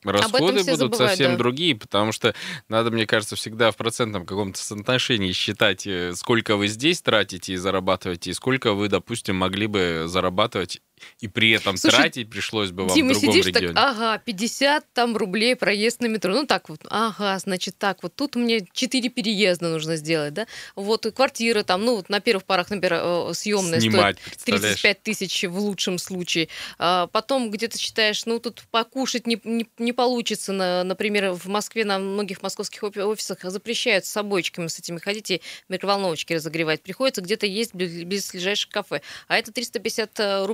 Расходы 0.05 0.65
будут 0.65 0.77
забывают, 0.77 0.97
совсем 0.97 1.33
да. 1.33 1.39
другие, 1.39 1.75
потому 1.77 2.13
что 2.13 2.35
надо, 2.69 2.91
мне 2.91 3.07
кажется, 3.07 3.37
всегда 3.37 3.71
в 3.71 3.77
процентном 3.77 4.27
каком-то 4.27 4.59
соотношении 4.59 5.33
считать, 5.33 5.87
э, 5.87 6.13
сколько 6.15 6.57
вы 6.57 6.69
здесь 6.69 7.01
тратите 7.03 7.55
и 7.55 7.57
зарабатываете, 7.57 8.31
и 8.31 8.35
сколько 8.35 8.75
вы, 8.75 8.89
допустим, 8.89 9.37
могли 9.37 9.67
бы 9.67 10.05
зарабатывать 10.07 10.81
и 11.21 11.29
при 11.29 11.51
этом 11.51 11.77
Слушай, 11.77 11.97
тратить 11.97 12.31
пришлось 12.31 12.71
бы 12.71 12.85
вам 12.85 12.95
Дима, 12.95 13.11
в 13.11 13.13
другом 13.13 13.33
сидишь 13.33 13.47
регионе. 13.47 13.75
так, 13.75 13.85
ага, 13.91 14.19
50 14.19 14.93
там 14.93 15.17
рублей 15.17 15.57
проезд 15.57 16.01
на 16.01 16.07
метро. 16.07 16.35
Ну 16.35 16.47
так 16.47 16.69
вот, 16.69 16.81
ага, 16.89 17.39
значит 17.39 17.79
так 17.79 18.03
вот. 18.03 18.15
Тут 18.15 18.37
мне 18.37 18.67
4 18.73 19.09
переезда 19.09 19.69
нужно 19.69 19.97
сделать, 19.97 20.35
да? 20.35 20.47
Вот 20.75 21.07
и 21.07 21.11
квартира 21.11 21.63
там, 21.63 21.85
ну 21.85 21.97
вот 21.97 22.09
на 22.09 22.21
первых 22.21 22.45
порах, 22.45 22.71
например, 22.71 23.35
съемная 23.35 23.81
стоит 23.81 23.93
Снимать, 23.93 24.19
представляешь? 24.21 24.81
35 24.81 25.03
тысяч 25.03 25.45
в 25.45 25.59
лучшем 25.59 25.99
случае. 25.99 26.49
А 26.79 27.07
потом 27.09 27.51
где-то 27.51 27.79
считаешь, 27.79 28.25
ну 28.27 28.39
тут 28.39 28.63
покушать 28.71 29.27
не, 29.27 29.41
не, 29.45 29.67
не 29.79 29.93
получится. 29.93 30.53
На, 30.53 30.85
например, 30.85 31.33
в 31.33 31.47
Москве 31.47 31.85
на 31.85 31.99
многих 31.99 32.43
московских 32.43 32.83
офи- 32.83 33.03
офисах 33.03 33.39
запрещают 33.43 34.05
с 34.05 34.11
собойчиками 34.11 34.67
с 34.69 34.79
этими 34.79 34.99
ходить 34.99 35.31
и 35.31 35.41
микроволновочки 35.69 36.33
разогревать. 36.33 36.83
Приходится 36.83 37.23
где-то 37.23 37.47
есть 37.47 37.75
близ 37.75 38.05
близлежащих 38.05 38.69
кафе. 38.71 39.03
А 39.29 39.37
это 39.37 39.53
350 39.53 40.45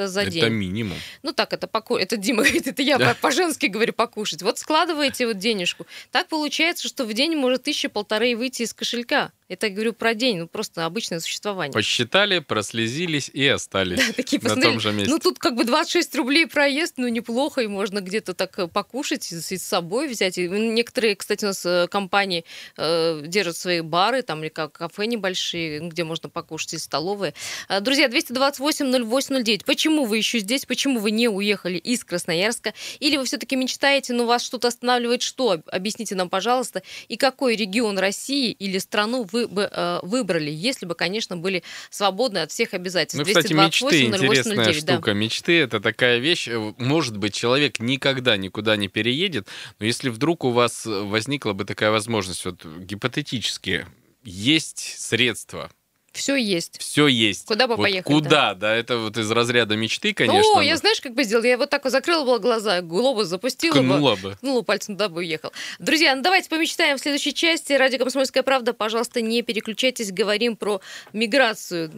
рубликов-то 0.00 0.08
за 0.08 0.22
Это 0.22 0.30
день. 0.30 0.52
минимум. 0.52 0.98
Ну 1.22 1.32
так, 1.32 1.52
это 1.52 1.66
поку... 1.66 1.96
это 1.96 2.16
Дима 2.16 2.42
говорит, 2.42 2.66
это 2.66 2.82
я 2.82 2.98
Да. 2.98 3.14
по- 3.14 3.20
по-женски 3.28 3.66
говорю 3.66 3.92
покушать. 3.92 4.42
Вот 4.42 4.58
складываете 4.58 5.26
вот 5.26 5.38
денежку. 5.38 5.86
Так 6.10 6.28
получается, 6.28 6.88
что 6.88 7.04
в 7.04 7.12
день 7.12 7.36
может 7.36 7.64
тысяча 7.64 7.88
полторы 7.88 8.36
выйти 8.36 8.62
из 8.62 8.72
кошелька. 8.72 9.32
Это 9.50 9.66
я 9.66 9.72
говорю 9.72 9.92
про 9.92 10.14
день, 10.14 10.38
ну 10.38 10.46
просто 10.46 10.86
обычное 10.86 11.18
существование. 11.18 11.72
Посчитали, 11.72 12.38
прослезились 12.38 13.28
и 13.28 13.48
остались 13.48 13.98
Да, 14.06 14.12
такие 14.12 14.40
на 14.40 14.54
том 14.54 14.78
же 14.78 14.92
месте. 14.92 15.10
Ну 15.10 15.18
тут 15.18 15.40
как 15.40 15.56
бы 15.56 15.64
26 15.64 16.14
рублей 16.14 16.46
проезд, 16.46 16.94
ну 16.98 17.08
неплохо, 17.08 17.60
и 17.60 17.66
можно 17.66 18.00
где-то 18.00 18.34
так 18.34 18.56
э, 18.60 18.68
покушать, 18.68 19.30
и 19.32 19.34
с 19.34 19.50
с 19.50 19.62
собой 19.62 20.06
взять. 20.06 20.38
И 20.38 20.48
некоторые, 20.48 21.16
кстати, 21.16 21.44
у 21.44 21.48
нас 21.48 21.66
э, 21.66 21.88
компании 21.90 22.44
э, 22.76 23.22
держат 23.26 23.56
свои 23.56 23.80
бары, 23.80 24.22
там 24.22 24.40
или 24.42 24.50
как 24.50 24.70
кафе 24.70 25.06
небольшие, 25.06 25.80
где 25.80 26.04
можно 26.04 26.28
покушать, 26.28 26.74
и 26.74 26.78
столовые. 26.78 27.34
Э, 27.68 27.80
Друзья, 27.80 28.06
228-08-09. 28.06 29.64
Почему 29.64 30.04
вы 30.04 30.18
еще 30.18 30.38
здесь? 30.38 30.64
Почему 30.64 31.00
вы 31.00 31.10
не 31.10 31.28
уехали 31.28 31.76
из 31.76 32.04
Красноярска? 32.04 32.72
Или 33.00 33.16
вы 33.16 33.24
все-таки 33.24 33.56
мечтаете, 33.56 34.12
но 34.12 34.26
вас 34.26 34.44
что-то 34.44 34.68
останавливает? 34.68 35.22
Что? 35.22 35.60
Объясните 35.66 36.14
нам, 36.14 36.28
пожалуйста. 36.28 36.84
И 37.08 37.16
какой 37.16 37.56
регион 37.56 37.98
России 37.98 38.52
или 38.52 38.78
страну 38.78 39.26
вы 39.32 39.39
бы 39.46 39.68
э, 39.70 40.00
выбрали, 40.02 40.50
если 40.50 40.86
бы, 40.86 40.94
конечно, 40.94 41.36
были 41.36 41.62
свободны 41.90 42.38
от 42.38 42.50
всех 42.50 42.74
обязательств? 42.74 43.18
Ну, 43.18 43.24
кстати, 43.24 43.52
мечты 43.52 44.06
228-08-09, 44.06 44.14
интересная 44.14 44.64
да. 44.66 44.72
штука. 44.72 45.12
Мечты 45.14 45.60
это 45.60 45.80
такая 45.80 46.18
вещь. 46.18 46.48
э, 46.48 46.72
Может 46.78 47.16
быть, 47.16 47.34
человек 47.34 47.80
никогда 47.80 48.36
никуда 48.36 48.76
не 48.76 48.88
переедет, 48.88 49.48
но 49.78 49.86
если 49.86 50.08
вдруг 50.08 50.44
у 50.44 50.50
вас 50.50 50.82
возникла 50.84 51.52
бы 51.52 51.64
такая 51.64 51.90
возможность, 51.90 52.44
вот 52.44 52.64
гипотетически, 52.64 53.86
есть 54.22 54.96
средства, 54.98 55.70
Все 56.12 56.34
есть. 56.34 56.80
все 56.80 57.06
есть. 57.06 57.46
Куда 57.46 57.66
бы 57.66 57.76
Вот 57.76 57.84
поехать, 57.84 58.06
Куда, 58.06 58.54
да. 58.54 58.74
это 58.74 58.98
вот 58.98 59.16
из 59.16 59.30
разряда 59.30 59.76
мечты, 59.76 60.12
конечно. 60.12 60.52
О, 60.52 60.56
но 60.56 60.60
я 60.62 60.76
знаешь, 60.76 61.00
как 61.00 61.14
бы 61.14 61.22
сделала? 61.22 61.44
Я 61.44 61.56
вот 61.56 61.70
так 61.70 61.84
вот 61.84 61.90
закрыла 61.90 62.24
бы 62.24 62.38
глаза, 62.40 62.80
глобус 62.80 63.28
запустила 63.28 63.74
бы. 63.74 63.80
ткнула 63.80 64.16
бы. 64.16 64.32
Ткнула 64.34 64.62
пальцем, 64.62 64.96
да, 64.96 65.08
бы 65.08 65.18
уехал. 65.18 65.52
Друзья, 65.78 66.14
ну 66.16 66.22
давайте 66.22 66.48
помечтаем 66.48 66.98
в 66.98 67.00
следующей 67.00 67.32
части. 67.32 67.72
Радио 67.74 67.98
«Комсомольская 67.98 68.42
правда». 68.42 68.72
Пожалуйста, 68.72 69.20
не 69.20 69.42
переключайтесь. 69.42 70.10
Говорим 70.12 70.56
про 70.56 70.80
миграцию. 71.12 71.90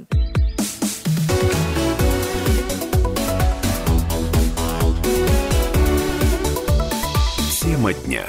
Тема 7.60 7.92
дня. 7.94 8.26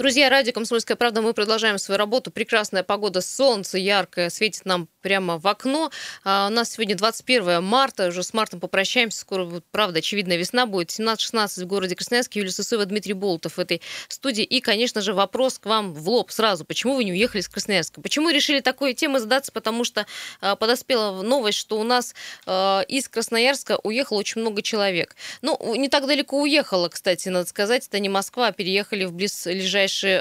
Друзья, 0.00 0.30
радио 0.30 0.54
«Комсомольская 0.54 0.96
правда», 0.96 1.20
мы 1.20 1.34
продолжаем 1.34 1.76
свою 1.76 1.98
работу. 1.98 2.30
Прекрасная 2.30 2.82
погода, 2.82 3.20
солнце 3.20 3.76
яркое, 3.76 4.30
светит 4.30 4.64
нам 4.64 4.88
прямо 5.00 5.38
в 5.38 5.46
окно. 5.46 5.90
А 6.24 6.48
у 6.48 6.50
нас 6.50 6.72
сегодня 6.72 6.96
21 6.96 7.62
марта, 7.62 8.08
уже 8.08 8.22
с 8.22 8.32
мартом 8.32 8.60
попрощаемся. 8.60 9.20
Скоро, 9.20 9.62
правда, 9.70 9.98
очевидно, 9.98 10.36
весна 10.36 10.66
будет. 10.66 10.90
17-16 10.90 11.64
в 11.64 11.66
городе 11.66 11.94
Красноярске. 11.94 12.40
Юлия 12.40 12.52
Сысоева, 12.52 12.86
Дмитрий 12.86 13.14
Болотов 13.14 13.56
в 13.56 13.60
этой 13.60 13.80
студии. 14.08 14.44
И, 14.44 14.60
конечно 14.60 15.00
же, 15.00 15.14
вопрос 15.14 15.58
к 15.58 15.66
вам 15.66 15.94
в 15.94 16.08
лоб 16.08 16.30
сразу. 16.30 16.64
Почему 16.64 16.94
вы 16.94 17.04
не 17.04 17.12
уехали 17.12 17.40
из 17.40 17.48
Красноярска? 17.48 18.00
Почему 18.00 18.30
решили 18.30 18.60
такой 18.60 18.94
темы 18.94 19.20
задаться? 19.20 19.52
Потому 19.52 19.84
что 19.84 20.06
а, 20.40 20.56
подоспела 20.56 21.22
новость, 21.22 21.58
что 21.58 21.78
у 21.78 21.84
нас 21.84 22.14
а, 22.46 22.82
из 22.82 23.08
Красноярска 23.08 23.78
уехало 23.82 24.18
очень 24.18 24.40
много 24.40 24.62
человек. 24.62 25.16
Ну, 25.42 25.58
не 25.76 25.88
так 25.88 26.06
далеко 26.06 26.40
уехало, 26.40 26.88
кстати, 26.88 27.28
надо 27.28 27.48
сказать. 27.48 27.86
Это 27.86 27.98
не 27.98 28.08
Москва, 28.08 28.48
а 28.48 28.52
переехали 28.52 29.04
в 29.04 29.12
близлежащие 29.12 30.20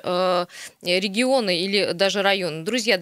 регионы 0.81 1.59
или 1.59 1.91
даже 1.93 2.21
районы. 2.21 2.63
Друзья, 2.63 2.98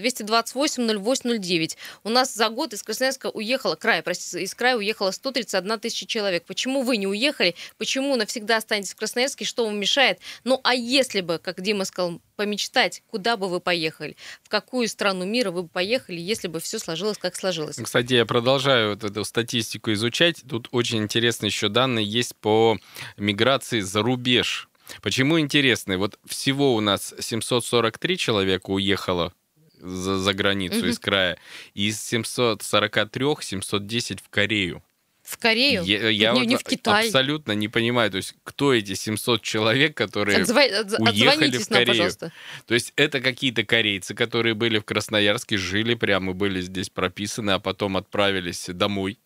228-08-09. 1.68 1.78
У 2.04 2.10
нас 2.10 2.34
за 2.34 2.50
год 2.50 2.74
из 2.74 2.84
Красноярска 2.84 3.30
уехало, 3.30 3.76
края, 3.76 4.02
простите, 4.02 4.44
из 4.44 4.54
края 4.54 4.78
уехало 4.78 5.12
131 5.12 5.80
тысяча 5.80 6.06
человек. 6.06 6.46
Почему 6.46 6.84
вы 6.84 6.98
не 6.98 7.08
уехали? 7.08 7.56
Почему 7.78 8.16
навсегда 8.16 8.58
останетесь 8.58 8.94
в 8.94 8.96
Красноярске? 8.96 9.46
Что 9.46 9.66
вам 9.66 9.80
мешает? 9.80 10.20
Ну, 10.44 10.60
а 10.64 10.74
если 10.74 11.22
бы, 11.22 11.40
как 11.40 11.62
Дима 11.62 11.86
сказал, 11.86 12.22
помечтать, 12.36 13.04
куда 13.08 13.38
бы 13.38 13.50
вы 13.50 13.60
поехали? 13.60 14.16
В 14.44 14.50
какую 14.50 14.88
страну 14.88 15.26
мира 15.26 15.52
вы 15.52 15.64
бы 15.64 15.70
поехали, 15.70 16.20
если 16.20 16.48
бы 16.48 16.60
все 16.60 16.80
сложилось, 16.80 17.18
как 17.18 17.36
сложилось? 17.36 17.78
Кстати, 17.78 18.14
я 18.14 18.26
продолжаю 18.26 18.92
вот 18.92 19.04
эту 19.04 19.24
статистику 19.26 19.92
изучать. 19.94 20.44
Тут 20.48 20.68
очень 20.72 21.00
интересные 21.00 21.48
еще 21.48 21.70
данные 21.70 22.06
есть 22.06 22.36
по 22.36 22.78
миграции 23.18 23.80
за 23.80 24.02
рубеж. 24.02 24.70
Почему 25.02 25.40
интересные? 25.40 25.98
Вот 25.98 26.18
всего 26.26 26.76
у 26.76 26.80
нас 26.80 27.14
743 27.20 28.18
человека 28.18 28.70
уехало 28.70 29.34
за, 29.80 30.18
за 30.18 30.34
границу 30.34 30.78
Мгм. 30.80 30.90
из 30.90 31.00
края. 31.00 31.38
Из 31.74 32.02
743 32.02 33.42
710 33.42 34.20
в 34.22 34.30
Корею. 34.30 34.84
В 35.24 35.38
Корею? 35.38 35.84
Я, 35.84 36.08
я 36.10 36.32
не, 36.32 36.40
вот 36.40 36.48
не 36.48 36.56
в 36.56 36.64
Китай. 36.64 37.06
абсолютно 37.08 37.52
не 37.52 37.68
понимаю, 37.68 38.10
то 38.10 38.16
есть 38.18 38.34
кто 38.46 38.74
эти 38.74 38.94
700 38.94 39.42
человек, 39.42 39.94
которые... 39.98 40.40
Отзва- 40.40 40.84
отз- 40.86 41.02
уехали 41.02 41.58
в 41.58 41.70
нам, 41.70 41.80
Корею. 41.80 41.88
пожалуйста. 41.88 42.32
То 42.66 42.74
есть 42.74 42.94
это 42.96 43.20
какие-то 43.20 43.64
корейцы, 43.66 44.16
которые 44.16 44.54
были 44.54 44.80
в 44.80 44.86
Красноярске, 44.86 45.58
жили 45.58 45.96
прямо, 45.96 46.32
были 46.32 46.62
здесь 46.62 46.90
прописаны, 46.90 47.52
а 47.52 47.60
потом 47.60 47.98
отправились 47.98 48.68
домой. 48.70 49.20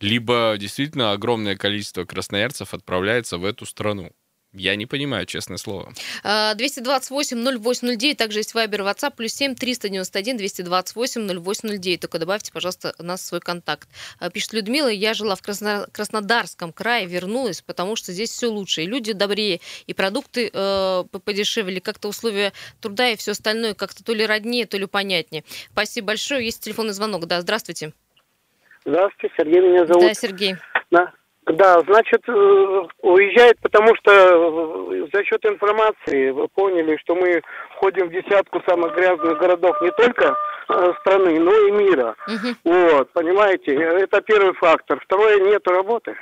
Либо 0.00 0.56
действительно 0.58 1.12
огромное 1.12 1.56
количество 1.56 2.04
красноярцев 2.04 2.74
отправляется 2.74 3.38
в 3.38 3.44
эту 3.44 3.64
страну. 3.64 4.10
Я 4.56 4.76
не 4.76 4.86
понимаю, 4.86 5.26
честное 5.26 5.56
слово. 5.56 5.92
А, 6.22 6.54
228-08-09, 6.54 8.14
также 8.14 8.38
есть 8.38 8.54
Вайбер, 8.54 8.82
WhatsApp, 8.82 9.14
плюс 9.16 9.32
7 9.34 9.56
391 9.56 10.36
228 10.36 11.26
0809. 11.42 12.00
Только 12.00 12.18
добавьте, 12.20 12.52
пожалуйста, 12.52 12.94
нас 13.00 13.20
в 13.20 13.24
свой 13.24 13.40
контакт. 13.40 13.88
А, 14.20 14.30
Пишет 14.30 14.52
Людмила, 14.52 14.88
я 14.88 15.12
жила 15.14 15.34
в 15.34 15.42
Красно- 15.42 15.88
Краснодарском 15.90 16.72
крае, 16.72 17.06
вернулась, 17.06 17.62
потому 17.62 17.96
что 17.96 18.12
здесь 18.12 18.30
все 18.30 18.46
лучше. 18.46 18.82
И 18.82 18.86
люди 18.86 19.12
добрее, 19.12 19.60
и 19.86 19.92
продукты 19.94 20.50
э, 20.52 21.04
по- 21.10 21.18
подешевле, 21.18 21.80
как-то 21.80 22.08
условия 22.08 22.52
труда 22.80 23.10
и 23.10 23.16
все 23.16 23.32
остальное 23.32 23.74
как-то 23.74 24.04
то 24.04 24.14
ли 24.14 24.24
роднее, 24.24 24.66
то 24.66 24.78
ли 24.78 24.86
понятнее. 24.86 25.42
Спасибо 25.72 26.08
большое. 26.08 26.44
Есть 26.44 26.62
телефонный 26.62 26.92
звонок. 26.92 27.26
Да, 27.26 27.40
здравствуйте. 27.40 27.92
Здравствуйте, 28.84 29.34
Сергей 29.36 29.60
меня 29.60 29.86
зовут. 29.86 30.02
Да, 30.04 30.14
Сергей. 30.14 30.56
Да, 30.90 31.12
да, 31.46 31.80
значит, 31.80 32.22
э, 32.26 32.82
уезжает, 33.02 33.58
потому 33.60 33.94
что 33.96 34.10
э, 34.10 35.06
за 35.12 35.24
счет 35.24 35.44
информации 35.44 36.30
вы 36.30 36.48
поняли, 36.48 36.96
что 37.02 37.14
мы 37.14 37.42
входим 37.76 38.08
в 38.08 38.12
десятку 38.12 38.62
самых 38.66 38.94
грязных 38.94 39.38
городов 39.38 39.80
не 39.82 39.90
только 39.90 40.34
э, 40.68 40.92
страны, 41.00 41.38
но 41.38 41.52
и 41.52 41.70
мира. 41.72 42.16
Мгм. 42.26 42.56
Вот, 42.64 43.12
понимаете, 43.12 43.74
это 43.74 44.22
первый 44.22 44.54
фактор. 44.54 44.98
Второе, 45.04 45.38
нет 45.40 45.66
работы. 45.68 46.16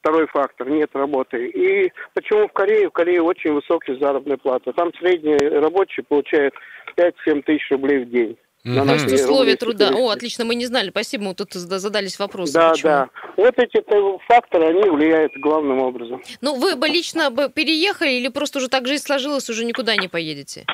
Второй 0.00 0.26
фактор, 0.28 0.68
нет 0.68 0.90
работы. 0.94 1.46
И 1.48 1.92
почему 2.14 2.46
в 2.46 2.52
Корее? 2.52 2.88
В 2.88 2.92
Корее 2.92 3.22
очень 3.22 3.54
высокие 3.54 3.98
заработные 3.98 4.36
платы. 4.36 4.72
Там 4.72 4.92
средний 4.94 5.36
рабочий 5.36 6.02
получает 6.02 6.54
5-7 6.96 7.42
тысяч 7.42 7.70
рублей 7.70 8.04
в 8.04 8.10
день. 8.10 8.36
На 8.64 8.82
Мгм. 8.82 8.86
То 8.86 8.92
есть 8.94 9.04
наши 9.10 9.24
условия 9.24 9.56
труда. 9.56 9.88
О, 9.88 9.90
400. 9.90 10.12
отлично, 10.12 10.44
мы 10.46 10.54
не 10.54 10.64
знали. 10.64 10.88
Спасибо, 10.88 11.24
мы 11.24 11.34
тут 11.34 11.52
задались 11.52 12.18
вопросом. 12.18 12.54
Да, 12.54 12.70
почему. 12.70 12.90
да. 12.90 13.08
Вот 13.36 13.54
эти 13.58 13.84
факторы, 14.26 14.68
они 14.68 14.88
влияют 14.88 15.32
главным 15.36 15.80
образом. 15.80 16.22
Ну, 16.40 16.56
вы 16.56 16.74
бы 16.74 16.88
лично 16.88 17.30
бы 17.30 17.50
переехали 17.50 18.12
или 18.12 18.28
просто 18.28 18.58
уже 18.58 18.68
так 18.68 18.86
жизнь 18.86 19.04
сложилась, 19.04 19.50
уже 19.50 19.66
никуда 19.66 19.96
не 19.96 20.08
поедете? 20.08 20.64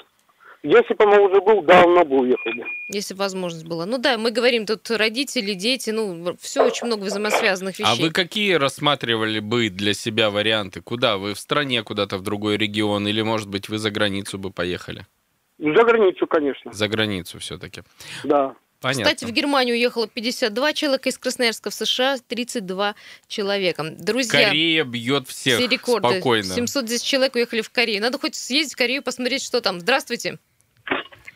Если 0.62 0.92
бы 0.94 1.06
он 1.06 1.18
уже 1.18 1.40
был, 1.40 1.62
давно 1.62 2.04
бы 2.04 2.20
уехал 2.20 2.52
бы. 2.52 2.64
Если 2.88 3.14
бы 3.14 3.20
возможность 3.20 3.66
была. 3.66 3.86
Ну 3.86 3.98
да, 3.98 4.18
мы 4.18 4.30
говорим 4.30 4.66
тут 4.66 4.88
родители, 4.90 5.54
дети, 5.54 5.90
ну, 5.90 6.36
все 6.38 6.64
очень 6.66 6.86
много 6.86 7.04
взаимосвязанных 7.04 7.78
вещей. 7.78 7.90
А 7.90 7.94
вы 7.96 8.10
какие 8.10 8.52
рассматривали 8.54 9.40
бы 9.40 9.70
для 9.70 9.94
себя 9.94 10.30
варианты? 10.30 10.82
Куда? 10.82 11.16
Вы 11.16 11.34
в 11.34 11.38
стране 11.40 11.82
куда-то 11.82 12.18
в 12.18 12.22
другой 12.22 12.56
регион? 12.56 13.08
Или, 13.08 13.22
может 13.22 13.48
быть, 13.48 13.68
вы 13.68 13.78
за 13.78 13.90
границу 13.90 14.38
бы 14.38 14.50
поехали? 14.50 15.06
За 15.60 15.84
границу, 15.84 16.26
конечно. 16.26 16.72
За 16.72 16.88
границу 16.88 17.38
все-таки. 17.38 17.82
Да. 18.24 18.54
Понятно. 18.80 19.04
Кстати, 19.04 19.30
в 19.30 19.34
Германию 19.34 19.74
уехало 19.74 20.08
52 20.08 20.72
человека, 20.72 21.10
из 21.10 21.18
Красноярска 21.18 21.68
в 21.68 21.74
США 21.74 22.16
32 22.26 22.94
человека. 23.28 23.84
Друзья, 23.98 24.46
Корея 24.48 24.84
бьет 24.84 25.28
всех 25.28 25.58
все 25.58 25.68
рекорды. 25.68 26.08
спокойно. 26.08 26.44
710 26.44 27.04
человек 27.04 27.34
уехали 27.34 27.60
в 27.60 27.68
Корею. 27.68 28.00
Надо 28.00 28.18
хоть 28.18 28.34
съездить 28.34 28.72
в 28.72 28.78
Корею, 28.78 29.02
посмотреть, 29.02 29.42
что 29.42 29.60
там. 29.60 29.80
Здравствуйте. 29.80 30.38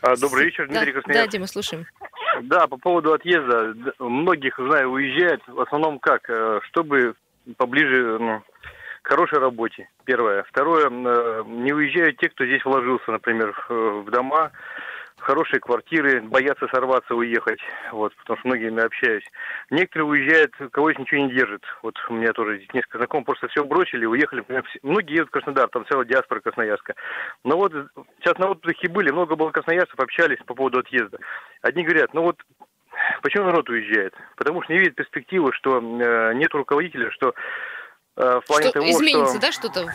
А, 0.01 0.15
Добрый 0.17 0.45
вечер, 0.45 0.67
Дмитрий 0.67 0.91
да, 0.91 0.97
да, 0.97 1.01
Красноярск. 1.01 1.31
Дима, 1.31 1.47
слушаем. 1.47 1.85
Да, 2.43 2.65
по 2.65 2.77
поводу 2.77 3.13
отъезда. 3.13 3.75
Многих, 3.99 4.55
знаю, 4.57 4.89
уезжают 4.89 5.43
в 5.47 5.59
основном 5.61 5.99
как? 5.99 6.27
Э, 6.29 6.59
Чтобы 6.63 7.13
поближе 7.57 8.17
ну, 8.19 8.41
к 9.03 9.07
хорошей 9.07 9.37
работе. 9.37 9.87
Первое. 10.05 10.43
Второе. 10.43 10.87
э, 10.89 11.43
Не 11.47 11.73
уезжают 11.73 12.17
те, 12.17 12.29
кто 12.29 12.45
здесь 12.45 12.63
вложился, 12.63 13.11
например, 13.11 13.53
в- 13.69 14.09
дома, 14.11 14.51
в 15.17 15.21
хорошие 15.21 15.59
квартиры, 15.59 16.21
боятся 16.21 16.67
сорваться, 16.67 17.15
уехать. 17.15 17.59
Вот, 17.91 18.15
потому 18.17 18.37
что 18.37 18.47
многими 18.49 18.83
общаюсь. 18.83 19.23
Некоторые 19.71 20.07
уезжают, 20.07 20.51
кого 20.71 20.91
здесь 20.91 20.99
ничего 20.99 21.21
не 21.21 21.33
держит. 21.33 21.63
Вот 21.81 21.95
у 22.09 22.13
меня 22.13 22.33
тоже 22.33 22.57
здесь 22.57 22.73
несколько 22.73 22.99
знакомых 22.99 23.25
просто 23.25 23.47
все 23.47 23.63
бросили, 23.63 24.05
уехали. 24.05 24.43
Многие 24.83 25.13
едут 25.15 25.29
в 25.29 25.31
Краснодар, 25.31 25.67
там 25.69 25.85
целая 25.89 26.05
диаспора 26.05 26.41
красноярска. 26.41 26.93
Но 27.43 27.57
вот 27.57 27.71
сейчас 28.19 28.37
на 28.37 28.49
отдыхе 28.51 28.87
были, 28.89 29.09
много 29.11 29.35
было 29.35 29.49
красноярцев, 29.49 29.99
общались 29.99 30.37
по 30.45 30.53
поводу 30.53 30.79
отъезда. 30.79 31.17
Одни 31.61 31.83
говорят, 31.83 32.13
ну 32.13 32.21
вот 32.21 32.37
почему 33.23 33.45
народ 33.45 33.67
уезжает? 33.69 34.13
Потому 34.35 34.61
что 34.61 34.73
не 34.73 34.79
видят 34.79 34.95
перспективы, 34.95 35.51
что 35.53 35.79
э, 35.79 36.33
нет 36.35 36.53
руководителя, 36.53 37.09
что 37.11 37.33
в 38.15 38.41
плане 38.47 38.69
Что 38.69 38.73
того, 38.73 38.91
изменится, 38.91 39.33
что... 39.33 39.41
да, 39.41 39.51
что-то 39.51 39.93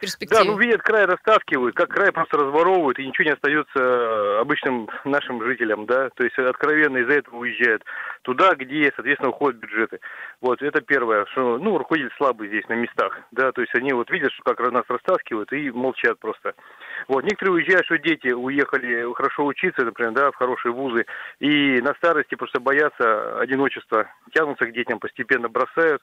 перспективе? 0.00 0.44
Да, 0.44 0.50
ну 0.50 0.58
видят, 0.58 0.82
край 0.82 1.04
растаскивают, 1.04 1.74
как 1.74 1.88
край 1.88 2.12
просто 2.12 2.38
разворовывают, 2.38 2.98
и 2.98 3.06
ничего 3.06 3.26
не 3.26 3.32
остается 3.32 4.40
обычным 4.40 4.88
нашим 5.04 5.42
жителям, 5.44 5.86
да, 5.86 6.10
то 6.10 6.24
есть 6.24 6.38
откровенно 6.38 6.98
из-за 6.98 7.18
этого 7.18 7.36
уезжают 7.36 7.84
туда, 8.22 8.54
где, 8.54 8.92
соответственно, 8.94 9.30
уходят 9.30 9.60
бюджеты. 9.60 10.00
Вот, 10.40 10.62
это 10.62 10.80
первое, 10.80 11.26
что, 11.32 11.58
ну, 11.58 11.78
руководитель 11.78 12.14
слабый 12.16 12.48
здесь 12.48 12.68
на 12.68 12.74
местах, 12.74 13.18
да, 13.32 13.52
то 13.52 13.60
есть 13.60 13.74
они 13.74 13.92
вот 13.92 14.10
видят, 14.10 14.32
что 14.32 14.42
как 14.42 14.58
нас 14.70 14.84
растаскивают 14.88 15.52
и 15.52 15.70
молчат 15.70 16.18
просто. 16.18 16.54
Вот, 17.08 17.24
некоторые 17.24 17.54
уезжают, 17.54 17.86
что 17.86 17.98
дети 17.98 18.28
уехали 18.28 19.12
хорошо 19.14 19.46
учиться, 19.46 19.84
например, 19.84 20.12
да, 20.12 20.30
в 20.30 20.36
хорошие 20.36 20.72
вузы, 20.72 21.06
и 21.38 21.80
на 21.80 21.94
старости 21.94 22.34
просто 22.34 22.60
боятся 22.60 23.38
одиночества, 23.38 24.08
тянутся 24.32 24.66
к 24.66 24.72
детям, 24.72 24.98
постепенно 24.98 25.48
бросают 25.48 26.02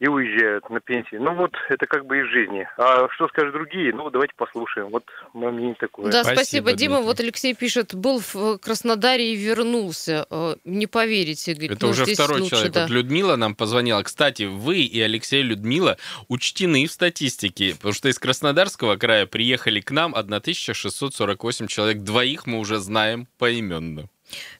и 0.00 0.08
уезжают 0.08 0.68
на 0.70 0.80
пенсии. 0.80 1.16
Ну 1.16 1.34
вот, 1.34 1.52
это 1.68 1.86
как 1.86 2.04
бы 2.06 2.18
из 2.18 2.26
жизни. 2.26 2.68
А 2.76 3.08
что 3.10 3.28
скажут 3.34 3.52
другие, 3.52 3.92
ну 3.92 4.08
давайте 4.10 4.34
послушаем. 4.36 4.88
Вот 4.88 5.04
мое 5.32 5.50
мнение 5.50 5.74
такое. 5.74 6.06
Да, 6.10 6.22
Спасибо, 6.22 6.34
спасибо, 6.36 6.72
Дима. 6.72 6.94
Дмитрий. 6.96 7.06
Вот 7.06 7.20
Алексей 7.20 7.54
пишет, 7.54 7.94
был 7.94 8.20
в 8.20 8.58
Краснодаре 8.58 9.32
и 9.32 9.36
вернулся. 9.36 10.26
Э, 10.30 10.54
Не 10.64 10.86
поверите, 10.86 11.52
говорит, 11.52 11.72
Это 11.72 11.86
ну, 11.86 11.90
уже 11.92 12.04
здесь 12.04 12.18
второй 12.18 12.40
лучше, 12.40 12.50
человек. 12.50 12.72
да. 12.72 12.82
Вот 12.82 12.90
Людмила 12.90 13.36
нам 13.36 13.54
позвонила. 13.54 14.02
Кстати, 14.02 14.44
вы 14.44 14.80
и 14.82 15.00
Алексей 15.00 15.42
Людмила 15.42 15.98
учтены 16.28 16.86
в 16.86 16.92
статистике, 16.92 17.74
потому 17.74 17.92
что 17.92 18.08
из 18.08 18.18
Краснодарского 18.18 18.96
края 18.96 19.26
приехали 19.26 19.80
к 19.80 19.90
нам 19.90 20.14
1648 20.14 21.66
человек. 21.66 22.02
Двоих 22.02 22.46
мы 22.46 22.58
уже 22.58 22.78
знаем 22.78 23.26
поименно. 23.38 24.08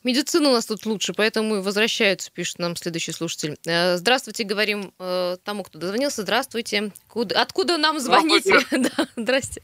Медицина 0.02 0.50
у 0.50 0.52
нас 0.52 0.66
тут 0.66 0.86
лучше, 0.86 1.12
поэтому 1.14 1.56
и 1.56 1.60
возвращаются, 1.60 2.30
пишет 2.30 2.58
нам 2.58 2.76
следующий 2.76 3.12
слушатель. 3.12 3.56
Э, 3.66 3.96
Здравствуйте, 3.96 4.44
говорим 4.44 4.92
э, 4.98 5.36
тому, 5.44 5.62
кто 5.64 5.78
дозвонился. 5.78 6.22
Здравствуйте. 6.22 6.92
Куда- 7.08 7.40
откуда 7.40 7.78
нам 7.78 7.98
звоните? 8.00 8.58
Да, 8.70 9.06
здрасте. 9.16 9.62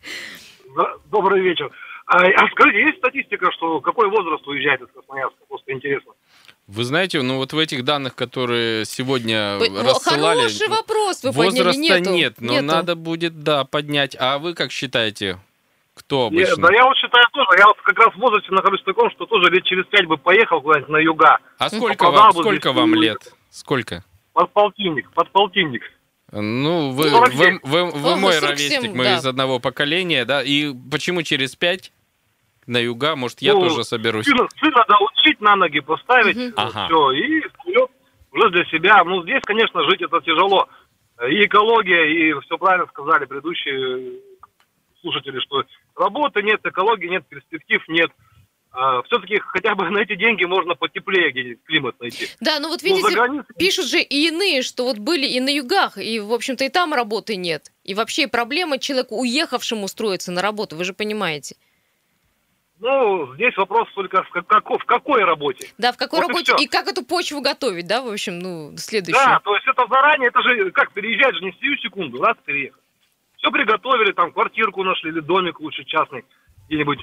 Добрый 1.10 1.42
вечер. 1.42 1.70
А, 2.06 2.24
а 2.24 2.48
скажите, 2.50 2.80
есть 2.80 2.98
статистика, 2.98 3.52
что 3.52 3.80
какой 3.80 4.08
возраст 4.08 4.46
уезжает 4.46 4.80
из 4.80 4.88
Красноярска? 4.88 5.38
Просто 5.48 5.72
интересно. 5.72 6.12
Вы 6.66 6.84
знаете, 6.84 7.20
ну 7.22 7.36
вот 7.36 7.52
в 7.52 7.58
этих 7.58 7.84
данных, 7.84 8.14
которые 8.14 8.84
сегодня 8.84 9.58
Ой, 9.60 9.68
ну, 9.70 9.82
рассылали... 9.82 10.38
Хороший 10.38 10.68
вопрос 10.68 11.22
вы 11.22 11.32
подняли. 11.32 11.64
Возраста 11.64 11.80
Нету. 11.80 12.10
нет, 12.10 12.40
но 12.40 12.52
Нету. 12.54 12.64
надо 12.64 12.94
будет, 12.96 13.42
да, 13.42 13.64
поднять. 13.64 14.16
А 14.18 14.38
вы 14.38 14.54
как 14.54 14.72
считаете, 14.72 15.38
кто 16.00 16.22
Я- 16.22 16.26
обычно? 16.28 16.68
да 16.68 16.74
я 16.74 16.84
вот 16.84 16.96
считаю 16.96 17.24
тоже, 17.32 17.48
я 17.58 17.66
вот 17.66 17.76
как 17.82 17.98
раз 17.98 18.14
в 18.14 18.18
возрасте 18.18 18.50
нахожусь 18.52 18.80
в 18.80 18.84
таком, 18.84 19.10
что 19.10 19.26
тоже 19.26 19.50
лет 19.50 19.64
через 19.64 19.84
пять 19.86 20.06
бы 20.06 20.16
поехал 20.16 20.60
куда-нибудь 20.60 20.90
на 20.90 20.96
юга. 20.98 21.38
А 21.58 21.68
сколько 21.68 22.10
вам, 22.10 22.32
бы 22.32 22.40
сколько 22.42 22.72
вам 22.72 22.94
лет? 22.94 23.18
Сколько? 23.50 24.04
Подполтинник, 24.32 25.10
подполтинник. 25.12 25.82
Ну, 26.32 26.90
вы, 26.92 27.08
47. 27.10 27.58
вы, 27.64 27.84
вы, 27.84 27.90
вы 27.90 28.10
Ага, 28.12 28.20
мой 28.20 28.32
47, 28.34 28.48
ровесник, 28.78 28.94
мы 28.96 29.04
да. 29.04 29.16
из 29.16 29.26
одного 29.26 29.58
поколения, 29.58 30.24
да? 30.24 30.42
И 30.42 30.72
почему 30.90 31.22
через 31.22 31.56
пять 31.56 31.92
на 32.66 32.78
юга? 32.78 33.16
Может, 33.16 33.42
я 33.42 33.54
Ну, 33.54 33.68
тоже 33.68 33.82
соберусь? 33.82 34.26
Сына, 34.26 34.46
сына 34.60 34.76
надо 34.88 34.96
учить, 35.02 35.40
на 35.40 35.56
ноги 35.56 35.80
поставить, 35.80 36.36
Мгм. 36.36 36.52
Ага. 36.56 36.86
все, 36.86 37.10
и 37.12 37.40
вперед 37.48 37.90
уже 38.30 38.50
для 38.50 38.64
себя. 38.66 39.02
Ну, 39.04 39.24
здесь, 39.24 39.42
конечно, 39.44 39.82
жить 39.90 40.02
это 40.02 40.20
тяжело. 40.20 40.68
И 41.28 41.44
экология, 41.44 42.06
и 42.30 42.40
все 42.42 42.56
правильно 42.56 42.86
сказали 42.86 43.24
предыдущие 43.24 44.20
слушатели, 45.00 45.38
что 45.40 45.64
работы 46.00 46.42
нет, 46.42 46.60
экологии 46.64 47.06
нет, 47.08 47.24
перспектив 47.28 47.80
нет. 47.88 48.10
все-таки 49.06 49.38
хотя 49.38 49.74
бы 49.74 49.88
на 49.90 49.98
эти 49.98 50.16
деньги 50.16 50.44
можно 50.44 50.74
потеплее 50.74 51.30
где-нибудь 51.30 51.62
климат 51.64 52.00
найти. 52.00 52.26
Да, 52.40 52.58
ну 52.60 52.68
вот 52.68 52.82
Ну, 52.82 52.88
видите, 52.88 53.14
границей- 53.14 53.54
пишут 53.58 53.86
же 53.86 54.00
и 54.00 54.28
иные, 54.28 54.62
что 54.62 54.84
вот 54.84 54.98
были 54.98 55.26
и 55.26 55.40
на 55.40 55.50
югах, 55.50 55.98
и, 55.98 56.18
в 56.20 56.32
общем-то, 56.32 56.64
и 56.64 56.68
там 56.68 56.94
работы 56.94 57.36
нет. 57.36 57.70
И 57.84 57.94
вообще 57.94 58.26
проблема 58.28 58.78
человеку, 58.78 59.16
уехавшему 59.20 59.84
устроиться 59.84 60.32
на 60.32 60.40
работу, 60.42 60.76
вы 60.76 60.84
же 60.84 60.94
понимаете. 60.94 61.56
Ну, 62.82 63.34
здесь 63.34 63.54
вопрос 63.58 63.88
только 63.94 64.22
в, 64.22 64.30
како- 64.30 64.78
в 64.78 64.84
какой 64.86 65.22
работе. 65.22 65.68
Да, 65.76 65.92
в 65.92 65.98
какой 65.98 66.20
Вот 66.20 66.24
и 66.24 66.28
работе 66.28 66.52
всё. 66.54 66.64
и 66.64 66.66
как 66.66 66.88
эту 66.88 67.04
почву 67.04 67.42
готовить, 67.42 67.86
да, 67.86 68.00
в 68.00 68.08
общем, 68.10 68.38
ну, 68.38 68.74
следующее. 68.78 69.22
Да, 69.22 69.38
то 69.44 69.54
есть 69.54 69.66
это 69.66 69.84
заранее, 69.90 70.28
это 70.28 70.40
же 70.40 70.70
как 70.70 70.90
переезжать 70.92 71.34
же 71.34 71.44
не 71.44 71.52
сию 71.60 71.76
секунду, 71.78 72.22
раз 72.22 72.38
переехать. 72.42 72.79
Все 73.40 73.50
приготовили, 73.50 74.12
там 74.12 74.32
квартирку 74.32 74.84
нашли 74.84 75.10
или 75.10 75.20
домик 75.20 75.60
лучше 75.60 75.84
частный, 75.84 76.24
где-нибудь 76.68 77.00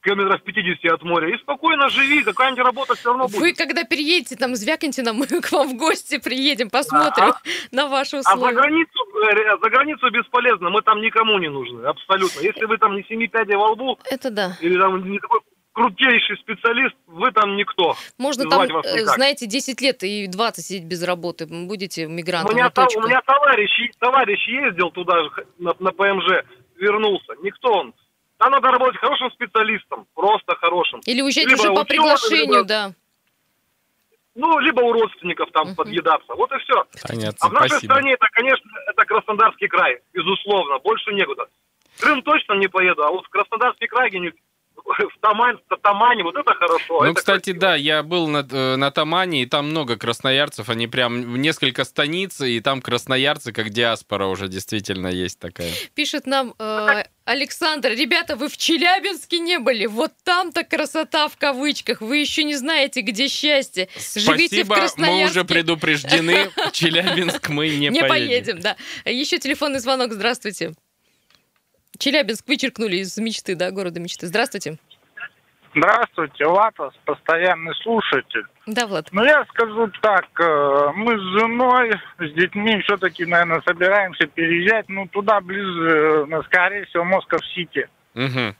в 0.00 0.02
километрах 0.02 0.42
50 0.42 0.92
от 0.92 1.02
моря. 1.02 1.28
И 1.34 1.38
спокойно 1.38 1.90
живи, 1.90 2.22
какая-нибудь 2.22 2.64
работа 2.64 2.94
все 2.94 3.10
равно 3.10 3.26
Вы 3.26 3.38
будет. 3.38 3.58
когда 3.58 3.84
переедете, 3.84 4.36
там, 4.36 4.56
звякните 4.56 5.02
нам, 5.02 5.16
мы 5.16 5.26
к 5.42 5.52
вам 5.52 5.68
в 5.68 5.76
гости 5.76 6.18
приедем, 6.18 6.70
посмотрим 6.70 7.34
на 7.72 7.88
ваши 7.88 8.16
А 8.16 8.22
за 8.22 8.32
условия. 8.34 8.54
границу, 8.54 8.98
э, 9.30 9.58
за 9.62 9.68
границу 9.68 10.10
бесполезно, 10.10 10.70
мы 10.70 10.80
там 10.80 11.02
никому 11.02 11.38
не 11.38 11.50
нужны, 11.50 11.84
абсолютно. 11.84 12.40
Если 12.40 12.64
вы 12.64 12.78
там 12.78 12.96
не 12.96 13.02
семи 13.04 13.28
пядей 13.28 13.56
во 13.56 13.72
лбу, 13.72 13.98
Это 14.10 14.30
да. 14.30 14.56
или 14.62 14.78
там 14.80 15.10
не 15.10 15.18
такой 15.18 15.40
крутейший 15.72 16.36
специалист, 16.38 16.94
вы 17.06 17.30
там 17.32 17.56
никто. 17.56 17.94
Можно 18.18 18.44
там, 18.44 18.52
Звать 18.66 18.70
вас 18.72 18.86
э, 18.86 19.04
знаете, 19.06 19.46
10 19.46 19.80
лет 19.80 20.02
и 20.02 20.26
20 20.26 20.64
сидеть 20.64 20.84
без 20.84 21.02
работы. 21.02 21.46
Будете 21.46 22.06
У 22.06 22.10
мигрантом. 22.10 22.54
меня, 22.56 22.66
и 22.66 22.70
та- 22.70 22.84
точка. 22.84 22.98
у 22.98 23.02
меня 23.06 23.20
товарищ, 23.22 23.70
товарищ 23.98 24.48
ездил 24.48 24.90
туда 24.90 25.22
же, 25.24 25.30
на, 25.58 25.74
на 25.78 25.92
ПМЖ, 25.92 26.44
вернулся. 26.76 27.34
Никто 27.42 27.72
он. 27.72 27.94
Там 28.38 28.52
надо 28.52 28.68
работать 28.68 28.96
хорошим 29.00 29.30
специалистом, 29.32 30.06
просто 30.14 30.54
хорошим. 30.56 31.00
Или 31.06 31.20
уезжать 31.22 31.46
либо 31.46 31.60
уже 31.60 31.72
по 31.74 31.84
приглашению, 31.84 32.46
либо- 32.54 32.64
да. 32.64 32.92
Ну, 34.34 34.58
либо 34.60 34.80
у 34.80 34.92
родственников 34.92 35.50
там 35.52 35.68
Мгм. 35.68 35.76
подъедаться. 35.76 36.34
Вот 36.34 36.50
и 36.52 36.58
все. 36.58 36.84
Понятно, 37.06 37.38
А 37.40 37.48
в 37.48 37.52
нашей 37.52 37.68
спасибо. 37.70 37.92
стране 37.92 38.12
это, 38.14 38.26
конечно, 38.32 38.70
это 38.86 39.04
Краснодарский 39.04 39.68
край, 39.68 39.98
безусловно, 40.14 40.78
больше 40.78 41.12
некуда. 41.12 41.46
В 41.96 42.00
Крым 42.00 42.22
точно 42.22 42.54
не 42.54 42.68
поеду, 42.68 43.02
а 43.04 43.10
вот 43.10 43.26
в 43.26 43.28
Краснодарский 43.28 43.88
край 43.88 44.08
где-нибудь, 44.08 44.40
в 44.98 45.20
Тамань, 45.20 45.56
в 45.68 45.76
Тамане, 45.76 46.22
вот 46.24 46.36
это 46.36 46.54
хорошо. 46.54 47.02
Ну, 47.02 47.10
это 47.10 47.14
кстати, 47.14 47.52
красиво. 47.52 47.60
да, 47.60 47.74
я 47.76 48.02
был 48.02 48.28
на, 48.28 48.46
э, 48.50 48.76
на 48.76 48.90
Тамане, 48.90 49.42
и 49.42 49.46
там 49.46 49.70
много 49.70 49.96
красноярцев, 49.96 50.68
они 50.68 50.86
прям 50.86 51.22
в 51.22 51.36
несколько 51.38 51.84
станиц, 51.84 52.40
и 52.40 52.60
там 52.60 52.80
красноярцы, 52.82 53.52
как 53.52 53.70
диаспора 53.70 54.26
уже 54.26 54.48
действительно 54.48 55.08
есть 55.08 55.38
такая. 55.38 55.70
Пишет 55.94 56.26
нам 56.26 56.54
э, 56.58 57.04
Александр, 57.24 57.90
ребята, 57.90 58.36
вы 58.36 58.48
в 58.48 58.56
Челябинске 58.56 59.38
не 59.38 59.58
были? 59.58 59.86
Вот 59.86 60.12
там-то 60.24 60.64
красота 60.64 61.28
в 61.28 61.36
кавычках. 61.36 62.00
Вы 62.00 62.18
еще 62.18 62.44
не 62.44 62.56
знаете, 62.56 63.02
где 63.02 63.28
счастье. 63.28 63.88
Живите 64.14 64.64
в 64.64 64.66
Спасибо, 64.66 64.74
мы 64.74 64.80
Красноярске. 64.80 65.24
уже 65.26 65.44
предупреждены, 65.44 66.50
в 66.56 66.70
Челябинск 66.72 67.48
мы 67.48 67.68
не, 67.68 67.88
Не 67.88 68.00
поедем. 68.00 68.08
поедем, 68.08 68.60
да. 68.60 68.76
Еще 69.04 69.38
телефонный 69.38 69.78
звонок. 69.78 70.12
Здравствуйте. 70.12 70.72
Челябинск 71.98 72.46
вычеркнули 72.48 72.96
из 72.96 73.16
мечты, 73.18 73.54
да, 73.54 73.70
города 73.70 74.00
мечты. 74.00 74.26
Здравствуйте. 74.26 74.78
Здравствуйте, 75.74 76.46
Латос, 76.46 76.92
постоянный 77.04 77.74
слушатель. 77.76 78.44
Да, 78.66 78.88
Влад. 78.88 79.08
Ну, 79.12 79.22
я 79.22 79.44
скажу 79.50 79.88
так, 80.02 80.26
э, 80.40 80.90
мы 80.96 81.16
с 81.16 81.22
женой, 81.38 81.92
с 82.18 82.32
детьми 82.32 82.80
все-таки, 82.82 83.24
наверное, 83.24 83.62
собираемся 83.64 84.26
переезжать, 84.26 84.88
ну, 84.88 85.06
туда 85.06 85.40
ближе, 85.40 86.26
э, 86.28 86.42
скорее 86.46 86.86
всего, 86.86 87.04
Москов-Сити. 87.04 87.88
Мгм. 88.14 88.56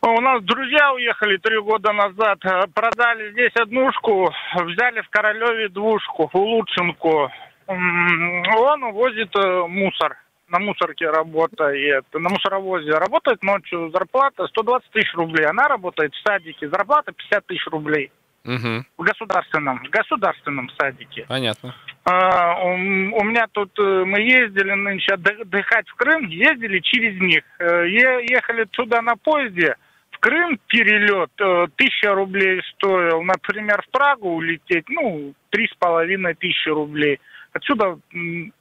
У 0.00 0.20
нас 0.20 0.42
друзья 0.42 0.92
уехали 0.92 1.36
три 1.38 1.60
года 1.60 1.92
назад, 1.92 2.38
э, 2.44 2.66
продали 2.74 3.30
здесь 3.32 3.54
однушку, 3.54 4.32
взяли 4.54 5.02
в 5.02 5.08
Королеве 5.10 5.68
двушку, 5.68 6.30
улучшенку. 6.32 7.30
Он 7.66 8.92
возит 8.92 9.34
э, 9.36 9.66
мусор, 9.68 10.16
на 10.48 10.58
мусорке 10.58 11.10
работает, 11.10 12.04
на 12.12 12.28
мусоровозе. 12.28 12.90
Работает 12.90 13.42
ночью, 13.42 13.90
зарплата 13.90 14.46
120 14.48 14.90
тысяч 14.90 15.14
рублей. 15.14 15.46
Она 15.46 15.68
работает 15.68 16.12
в 16.14 16.28
садике, 16.28 16.68
зарплата 16.68 17.12
50 17.12 17.46
тысяч 17.46 17.66
рублей. 17.66 18.10
Мгм. 18.44 18.86
В 18.96 19.02
государственном, 19.02 19.78
в 19.84 19.90
государственном 19.90 20.70
садике. 20.78 21.26
Понятно. 21.28 21.74
А, 22.04 22.62
у, 22.64 22.70
у 22.70 23.24
меня 23.24 23.46
тут, 23.52 23.70
э, 23.78 24.04
мы 24.06 24.20
ездили 24.20 24.72
нынче 24.72 25.14
отдых- 25.14 25.40
отдыхать 25.42 25.86
в 25.88 25.94
Крым, 25.96 26.26
ездили 26.28 26.78
через 26.78 27.20
них. 27.20 27.42
Э, 27.58 27.86
е- 27.86 28.24
ехали 28.30 28.64
туда 28.64 29.02
на 29.02 29.16
поезде, 29.16 29.76
в 30.12 30.18
в 30.18 30.20
Крым 30.20 30.58
перелет 30.66 31.30
э, 31.38 31.66
тысяча 31.76 32.12
рублей 32.12 32.60
стоил. 32.74 33.22
Например, 33.22 33.80
в 33.82 33.90
Прагу 33.90 34.30
улететь, 34.30 34.88
ну, 34.88 35.32
три 35.50 35.68
с 35.68 35.74
половиной 35.78 36.34
тысячи 36.34 36.68
рублей. 36.68 37.20
Отсюда 37.58 37.98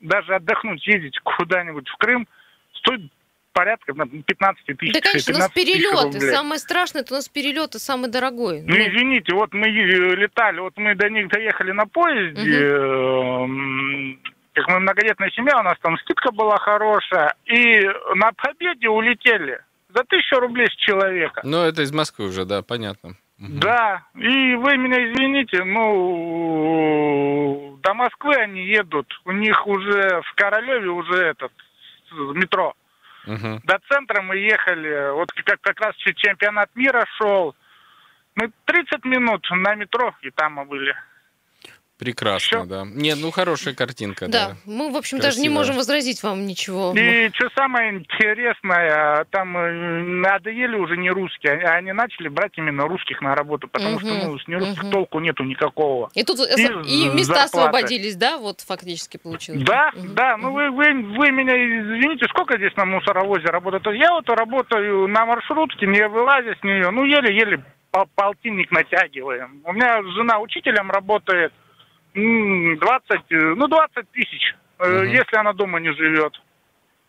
даже 0.01 0.35
отдохнуть, 0.35 0.85
ездить 0.87 1.19
куда-нибудь 1.23 1.87
в 1.87 1.97
Крым 1.97 2.27
стоит 2.73 3.01
порядка 3.53 3.93
на 3.93 4.05
15 4.07 4.65
тысяч. 4.77 4.93
Да, 4.93 5.01
конечно, 5.01 5.33
у 5.35 5.37
нас 5.37 5.49
13 5.51 5.53
тысяч 5.53 5.83
перелеты. 6.13 6.19
Самое 6.31 6.59
страшное, 6.59 7.01
это 7.01 7.13
у 7.13 7.17
нас 7.17 7.29
перелеты 7.29 7.79
самый 7.79 8.09
дорогой. 8.09 8.61
Ну, 8.61 8.75
извините, 8.75 9.33
вот 9.35 9.53
мы 9.53 9.67
е- 9.67 10.15
летали, 10.15 10.59
вот 10.59 10.77
мы 10.77 10.95
до 10.95 11.09
них 11.09 11.27
доехали 11.29 11.71
на 11.71 11.85
поезде, 11.87 12.65
эм, 12.65 14.19
как 14.53 14.67
мы 14.67 14.79
многодетная 14.79 15.29
семья, 15.31 15.59
у 15.59 15.63
нас 15.63 15.77
там 15.81 15.97
скидка 15.99 16.31
была 16.31 16.57
хорошая, 16.57 17.33
и 17.45 17.81
на 18.15 18.31
победе 18.33 18.89
улетели 18.89 19.59
за 19.89 20.03
тысячу 20.03 20.39
рублей 20.39 20.67
с 20.67 20.75
человека. 20.75 21.41
Ну, 21.43 21.63
это 21.63 21.81
из 21.83 21.91
Москвы 21.91 22.25
уже, 22.25 22.45
да, 22.45 22.61
понятно. 22.61 23.15
Мгм. 23.39 23.59
Да, 23.59 24.03
и 24.15 24.55
вы 24.55 24.77
меня 24.77 25.11
извините, 25.11 25.63
ну, 25.63 26.77
до 27.83 27.93
Москвы 27.93 28.35
они 28.35 28.65
едут, 28.65 29.21
у 29.25 29.31
них 29.31 29.67
уже 29.67 30.21
в 30.21 30.33
Королеве 30.35 30.89
уже 30.89 31.17
этот 31.17 31.51
метро. 32.11 32.73
Мгм. 33.27 33.61
До 33.63 33.79
центра 33.89 34.21
мы 34.23 34.37
ехали, 34.37 35.11
вот 35.13 35.31
как, 35.33 35.61
как 35.61 35.79
раз 35.81 35.95
чемпионат 35.97 36.69
мира 36.75 37.05
шел. 37.17 37.55
Мы 38.35 38.51
30 38.65 39.05
минут 39.05 39.47
на 39.51 39.75
метро, 39.75 40.15
и 40.21 40.31
там 40.31 40.53
мы 40.53 40.65
были. 40.65 40.95
Прекрасно, 41.97 42.59
Всё. 42.59 42.65
да. 42.65 42.83
Нет, 42.85 43.17
ну 43.19 43.31
хорошая 43.31 43.73
картинка, 43.73 44.27
да. 44.27 44.49
Да, 44.49 44.55
мы, 44.65 44.91
в 44.91 44.95
общем, 44.97 45.17
даже 45.17 45.37
не 45.39 45.45
Красиво. 45.47 45.53
можем 45.55 45.75
возразить 45.77 46.21
вам 46.21 46.45
ничего. 46.45 46.93
И 46.95 47.29
что 47.33 47.49
самое 47.55 47.89
интересное, 47.97 49.25
там 49.31 49.57
э, 49.57 50.03
надоели 50.03 50.75
уже 50.75 50.95
не 50.95 51.09
русские, 51.09 51.53
они, 51.53 51.63
они 51.63 51.91
начали 51.93 52.27
брать 52.27 52.51
именно 52.57 52.87
русских 52.87 53.19
на 53.21 53.33
работу, 53.35 53.67
потому 53.67 53.99
что 53.99 54.09
Мгм, 54.09 54.19
ну, 54.31 54.39
с 54.39 54.47
нерусских 54.47 54.83
мгм. 54.83 54.91
толку 54.91 55.19
нету 55.19 55.43
никакого. 55.43 56.11
И 56.13 56.23
тут 56.23 56.37
И 56.39 56.61
и 56.61 57.09
места 57.09 57.33
зарплаты. 57.33 57.43
освободились, 57.45 58.15
да, 58.15 58.37
вот 58.37 58.61
фактически 58.61 59.17
получилось. 59.17 59.63
Да, 59.63 59.91
Мгм. 59.95 60.13
да, 60.13 60.37
ну 60.37 60.51
вы, 60.51 60.69
вы, 60.69 60.93
вы 61.17 61.31
меня 61.31 61.55
извините, 61.55 62.27
сколько 62.29 62.57
здесь 62.57 62.75
на 62.75 62.85
мусоровозе 62.85 63.47
работает? 63.47 63.83
Я 63.97 64.11
вот 64.11 64.29
работаю 64.29 65.07
на 65.07 65.25
маршрутке, 65.25 65.87
не 65.87 66.07
вылазя 66.07 66.55
с 66.59 66.63
нее, 66.63 66.91
ну 66.91 67.05
еле-еле 67.05 67.63
по- 67.89 68.05
полтинник 68.13 68.69
натягиваем. 68.69 69.61
У 69.63 69.73
меня 69.73 70.03
жена 70.15 70.39
учителем 70.39 70.91
работает, 70.91 71.51
20, 72.17 73.31
э, 73.31 73.53
ну 73.55 73.67
20 73.67 74.11
тысяч, 74.11 74.55
Мгм. 74.79 75.03
если 75.09 75.37
она 75.37 75.53
дома 75.53 75.79
не 75.79 75.93
живет. 75.93 76.33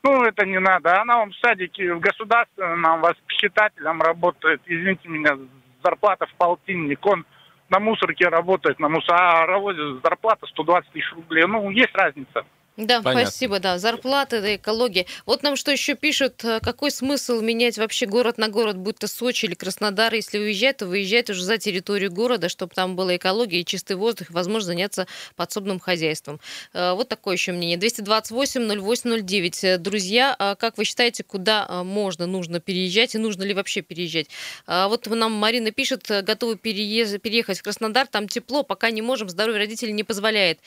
Ну, 0.05 0.23
это 0.23 0.47
не 0.47 0.61
надо. 0.61 1.01
Она 1.01 1.19
вам 1.19 1.31
в 1.31 1.37
садике, 1.37 1.95
в 1.95 2.01
государственном 2.01 3.01
воспитателем 3.01 4.01
работает. 4.01 4.61
Извините 4.67 5.09
меня, 5.09 5.37
зарплата 5.83 6.27
в 6.27 6.35
полтинник. 6.35 7.05
Он 7.07 7.25
на 7.69 7.81
мусорке 7.81 8.29
работает, 8.29 8.79
на 8.79 8.89
мусоровозе 8.89 10.01
зарплата 10.03 10.47
120 10.47 10.91
тысяч 10.93 11.13
рублей. 11.13 11.45
Ну, 11.47 11.71
есть 11.71 11.95
разница. 11.95 12.45
Да, 12.79 13.03
Понятно. 13.03 13.29
спасибо, 13.29 13.59
да. 13.59 13.77
Зарплаты, 13.79 14.41
да, 14.41 14.55
экология. 14.55 15.07
Вот 15.27 15.43
нам 15.43 15.57
что 15.57 15.73
еще 15.73 15.97
пишут, 15.97 16.45
э, 16.45 16.61
какой 16.61 16.93
смысл 16.93 17.41
менять 17.41 17.77
вообще 17.77 18.07
город 18.07 18.39
на 18.39 18.49
город, 18.49 18.77
будь 18.79 18.99
то 18.99 19.09
Сочи 19.09 19.47
или 19.47 19.55
Краснодар, 19.55 20.15
если 20.15 20.39
уезжать, 20.39 20.77
то 20.77 20.87
выезжать 20.87 21.29
уже 21.29 21.43
за 21.43 21.59
территорию 21.59 22.13
города, 22.13 22.49
чтобы 22.49 22.73
там 22.77 22.95
была 22.95 23.17
экология 23.17 23.63
и 23.63 23.65
чистый 23.65 23.97
воздух, 23.97 24.31
и 24.31 24.33
возможно 24.33 24.67
заняться 24.69 25.09
подсобным 25.35 25.81
хозяйством. 25.81 26.39
Э, 26.73 26.93
Вот 26.93 27.09
такое 27.09 27.35
еще 27.35 27.51
мнение. 27.51 27.77
228-08-09. 27.79 29.65
Э, 29.65 29.79
Друзья, 29.79 30.37
а 30.39 30.55
как 30.55 30.79
вы 30.79 30.85
считаете, 30.85 31.25
куда 31.25 31.83
можно, 31.83 32.27
нужно 32.27 32.61
переезжать 32.61 33.17
и 33.17 33.19
нужно 33.19 33.43
ли 33.43 33.55
вообще 33.55 33.81
переезжать? 33.83 34.29
А 34.69 34.87
Вот 34.87 35.09
нам 35.09 35.33
Марина 35.33 35.73
пишет, 35.73 36.07
готовы 36.09 36.55
переез- 36.55 37.19
переехать 37.19 37.59
в 37.59 37.63
Краснодар, 37.65 38.07
там 38.07 38.29
тепло, 38.29 38.63
пока 38.63 38.93
не 38.93 39.03
можем, 39.03 39.29
здоровье 39.29 39.59
родителей 39.59 39.93
не 39.93 40.05
позволяет. 40.05 40.61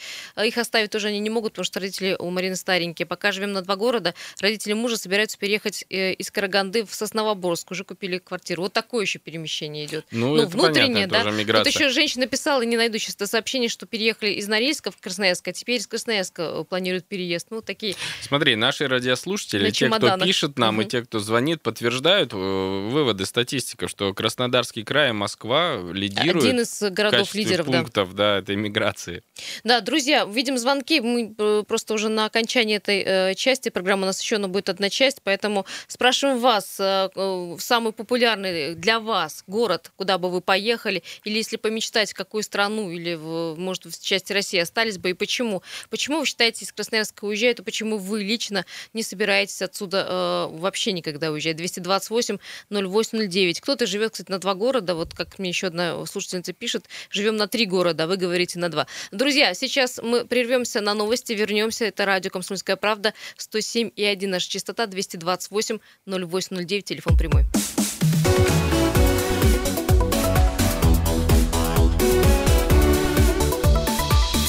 Их 0.44 0.58
оставить 0.58 0.90
тоже 0.92 1.08
они 1.08 1.20
не 1.20 1.30
могут, 1.30 1.54
потому 1.54 1.64
что 1.64 1.80
родители 1.80 2.01
у 2.20 2.30
Марины 2.30 2.56
старенькие. 2.56 3.06
Пока 3.06 3.32
живем 3.32 3.52
на 3.54 3.62
два 3.62 3.76
города, 3.76 4.14
родители 4.40 4.74
мужа 4.74 4.98
собираются 4.98 5.38
переехать 5.38 5.86
э, 5.90 6.14
из 6.14 6.32
Караганды 6.32 6.86
в 6.86 6.94
Сосновоборск. 6.94 7.72
Уже 7.72 7.84
купили 7.84 8.18
квартиру. 8.18 8.64
Вот 8.64 8.74
такое 8.74 9.04
еще 9.06 9.20
перемещение 9.20 9.86
идет. 9.86 10.06
Ну, 10.12 10.36
Ну, 10.36 10.48
внутреннее, 10.48 11.08
понятно, 11.08 11.08
да. 11.08 11.24
тоже 11.24 11.30
Тут 11.32 11.40
миграция. 11.40 11.72
еще 11.72 11.90
женщина 11.90 12.28
писала, 12.28 12.62
не 12.64 12.78
найду 12.78 12.98
сейчас 12.98 13.16
сообщение, 13.30 13.70
что 13.70 13.86
переехали 13.86 14.32
из 14.32 14.48
Норильска 14.48 14.92
в 14.92 14.98
Красноярск, 14.98 15.48
а 15.48 15.54
теперь 15.54 15.78
из 15.80 15.88
Красноярска 15.88 16.42
э, 16.42 16.64
планируют 16.64 17.06
переезд. 17.06 17.48
Ну, 17.52 17.62
такие 17.62 17.96
Смотри, 18.22 18.56
наши 18.56 18.88
радиослушатели, 18.88 19.66
На 19.66 19.72
те, 19.72 19.90
кто 19.90 20.18
пишет 20.18 20.58
нам, 20.58 20.80
и 20.82 20.84
Мгм. 20.84 20.90
те, 20.90 21.02
кто 21.04 21.20
звонит, 21.20 21.62
подтверждают 21.62 22.34
э, 22.34 22.36
выводы, 22.38 23.26
статистика, 23.26 23.88
что 23.88 24.14
Краснодарский 24.14 24.84
край 24.84 25.10
и 25.10 25.14
Москва 25.14 25.78
лидируют 25.92 26.46
один 26.46 26.60
из 26.62 26.82
городов 26.92 27.34
лидеров, 27.36 27.66
пунктов 27.68 28.14
да, 28.16 28.40
этой 28.40 28.56
миграции. 28.56 29.24
Да, 29.64 29.82
друзья, 29.82 30.26
видим 30.26 30.58
звонки. 30.58 31.00
Мы 31.02 31.34
э, 31.38 31.64
просто 31.92 31.94
уже 31.94 32.10
на 32.10 32.26
окончании 32.26 32.78
этой 32.78 33.04
э, 33.06 33.36
части 33.36 33.70
программы 33.70 34.04
у 34.04 34.06
нас 34.06 34.22
еще 34.22 34.38
будет 34.48 34.70
одна 34.70 34.90
часть, 34.90 35.22
поэтому 35.24 35.66
спрашиваем 35.88 36.40
вас, 36.40 36.80
э, 36.80 37.10
э, 37.16 37.56
самый 37.60 37.92
популярный 37.92 38.76
для 38.76 39.00
вас 39.00 39.44
город, 39.48 39.92
куда 39.96 40.18
бы 40.18 40.30
вы 40.30 40.42
поехали, 40.42 41.04
или 41.26 41.38
если 41.38 41.58
помечтать, 41.58 42.12
в 42.12 42.16
какую 42.16 42.44
страну, 42.44 42.92
или, 42.92 43.16
в, 43.16 43.56
может, 43.58 43.86
в 43.86 44.04
части 44.04 44.34
России 44.34 44.60
остались 44.60 44.98
бы, 44.98 45.10
и 45.10 45.14
почему? 45.14 45.62
Почему 45.90 46.20
вы 46.20 46.26
считаете, 46.26 46.66
из 46.66 46.72
Красноярска 46.72 47.26
уезжают, 47.26 47.60
и 47.60 47.64
почему 47.64 47.98
вы 47.98 48.24
лично 48.24 48.66
не 48.94 49.04
собираетесь 49.04 49.62
отсюда 49.62 50.06
э, 50.08 50.58
вообще 50.58 50.94
никогда 50.94 51.32
уезжать? 51.32 51.56
228 51.58 52.38
0809. 52.70 53.62
Кто-то 53.62 53.86
живет, 53.86 54.12
кстати, 54.12 54.32
на 54.32 54.40
два 54.40 54.54
города, 54.54 54.96
вот 54.96 55.14
как 55.14 55.40
мне 55.40 55.50
еще 55.50 55.68
одна 55.68 56.06
слушательница 56.06 56.54
пишет, 56.54 56.86
живем 57.10 57.36
на 57.38 57.48
три 57.48 57.66
города, 57.66 58.08
вы 58.08 58.18
говорите 58.18 58.60
на 58.60 58.70
два. 58.70 58.88
Друзья, 59.12 59.54
сейчас 59.54 60.00
мы 60.02 60.26
прервемся 60.26 60.82
на 60.82 60.94
новости, 60.94 61.34
вернемся. 61.34 61.81
Это 61.86 62.06
радио 62.06 62.30
«Комсомольская 62.30 62.76
правда», 62.76 63.14
107 63.38 63.92
и 63.96 64.04
1 64.04 64.30
наша 64.30 64.50
частота, 64.50 64.88
228 64.88 65.80
0809, 66.08 66.86
телефон 66.86 67.18
прямой. 67.18 67.46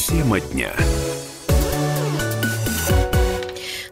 Тема 0.08 0.40
дня. 0.40 0.72